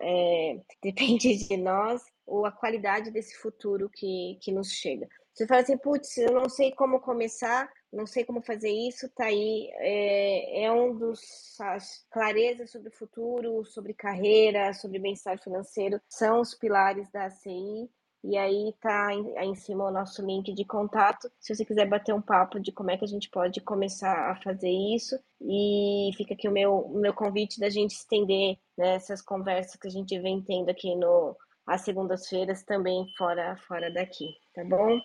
[0.01, 5.09] é, depende de nós ou a qualidade desse futuro que, que nos chega.
[5.32, 9.24] Você fala assim, putz, eu não sei como começar, não sei como fazer isso, tá
[9.24, 16.01] aí, é, é um dos as clarezas sobre o futuro, sobre carreira, sobre bem-estar financeiro,
[16.09, 17.91] são os pilares da ACI,
[18.24, 21.86] e aí tá em, aí em cima o nosso link de contato, se você quiser
[21.86, 26.11] bater um papo de como é que a gente pode começar a fazer isso, e
[26.16, 29.91] fica aqui o meu, o meu convite da gente estender né, essas conversas que a
[29.91, 31.36] gente vem tendo aqui no
[31.66, 34.99] às segundas-feiras também fora fora daqui, tá bom?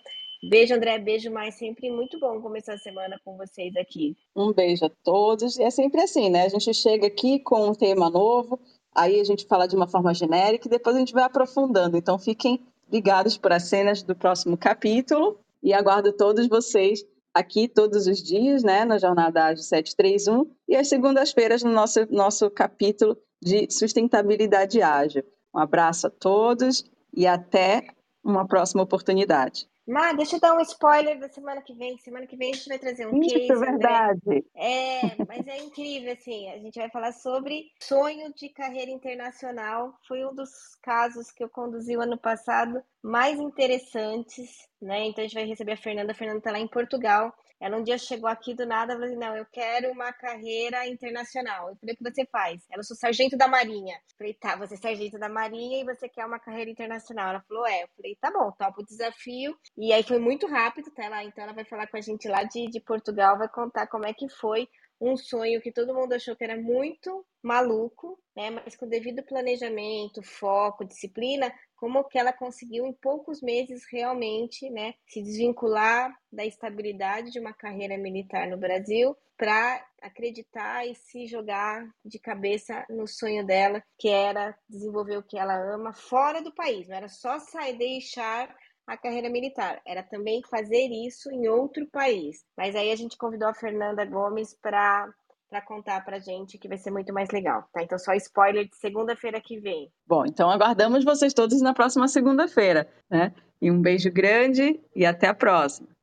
[0.48, 0.98] Beijo, André.
[0.98, 1.54] Beijo mais.
[1.54, 4.16] Sempre muito bom começar a semana com vocês aqui.
[4.36, 5.58] Um beijo a todos.
[5.58, 6.44] E é sempre assim, né?
[6.44, 8.60] A gente chega aqui com um tema novo,
[8.94, 11.96] aí a gente fala de uma forma genérica e depois a gente vai aprofundando.
[11.96, 12.60] Então fiquem
[12.92, 18.62] ligados para as cenas do próximo capítulo e aguardo todos vocês aqui todos os dias,
[18.62, 25.24] né, na Jornada Ágil 731 e às segundas-feiras no nosso, nosso capítulo de sustentabilidade ágil.
[25.52, 27.88] Um abraço a todos e até
[28.22, 29.66] uma próxima oportunidade.
[29.86, 31.98] Má, deixa eu dar um spoiler da semana que vem.
[31.98, 33.52] Semana que vem a gente vai trazer um Isso, case.
[33.52, 34.20] é verdade.
[34.26, 34.42] André.
[34.54, 36.48] É, mas é incrível, assim.
[36.48, 39.94] A gente vai falar sobre sonho de carreira internacional.
[40.08, 40.50] Foi um dos
[40.82, 45.04] casos que eu conduzi o ano passado mais interessantes, né?
[45.06, 46.12] Então a gente vai receber a Fernanda.
[46.12, 47.34] A Fernanda está lá em Portugal.
[47.64, 50.86] Ela um dia chegou aqui do nada e falou assim: Não, eu quero uma carreira
[50.86, 51.70] internacional.
[51.70, 52.62] Eu falei: O que você faz?
[52.70, 53.94] Ela, eu sou sargento da Marinha.
[53.94, 57.30] Eu falei: Tá, você é sargento da Marinha e você quer uma carreira internacional.
[57.30, 57.84] Ela falou: É.
[57.84, 59.56] Eu falei: Tá bom, topa o desafio.
[59.78, 61.24] E aí foi muito rápido, tá lá.
[61.24, 64.12] Então ela vai falar com a gente lá de, de Portugal, vai contar como é
[64.12, 64.68] que foi
[65.00, 68.50] um sonho que todo mundo achou que era muito maluco, né?
[68.50, 71.50] Mas com devido planejamento, foco, disciplina,
[71.84, 77.52] como que ela conseguiu em poucos meses realmente, né, se desvincular da estabilidade de uma
[77.52, 84.08] carreira militar no Brasil para acreditar e se jogar de cabeça no sonho dela, que
[84.08, 86.88] era desenvolver o que ela ama fora do país.
[86.88, 88.56] Não era só sair deixar
[88.86, 92.46] a carreira militar, era também fazer isso em outro país.
[92.56, 95.06] Mas aí a gente convidou a Fernanda Gomes para
[95.54, 97.80] para contar para gente que vai ser muito mais legal, tá?
[97.80, 99.88] Então só spoiler de segunda-feira que vem.
[100.04, 103.32] Bom, então aguardamos vocês todos na próxima segunda-feira, né?
[103.62, 105.86] E um beijo grande e até a próxima.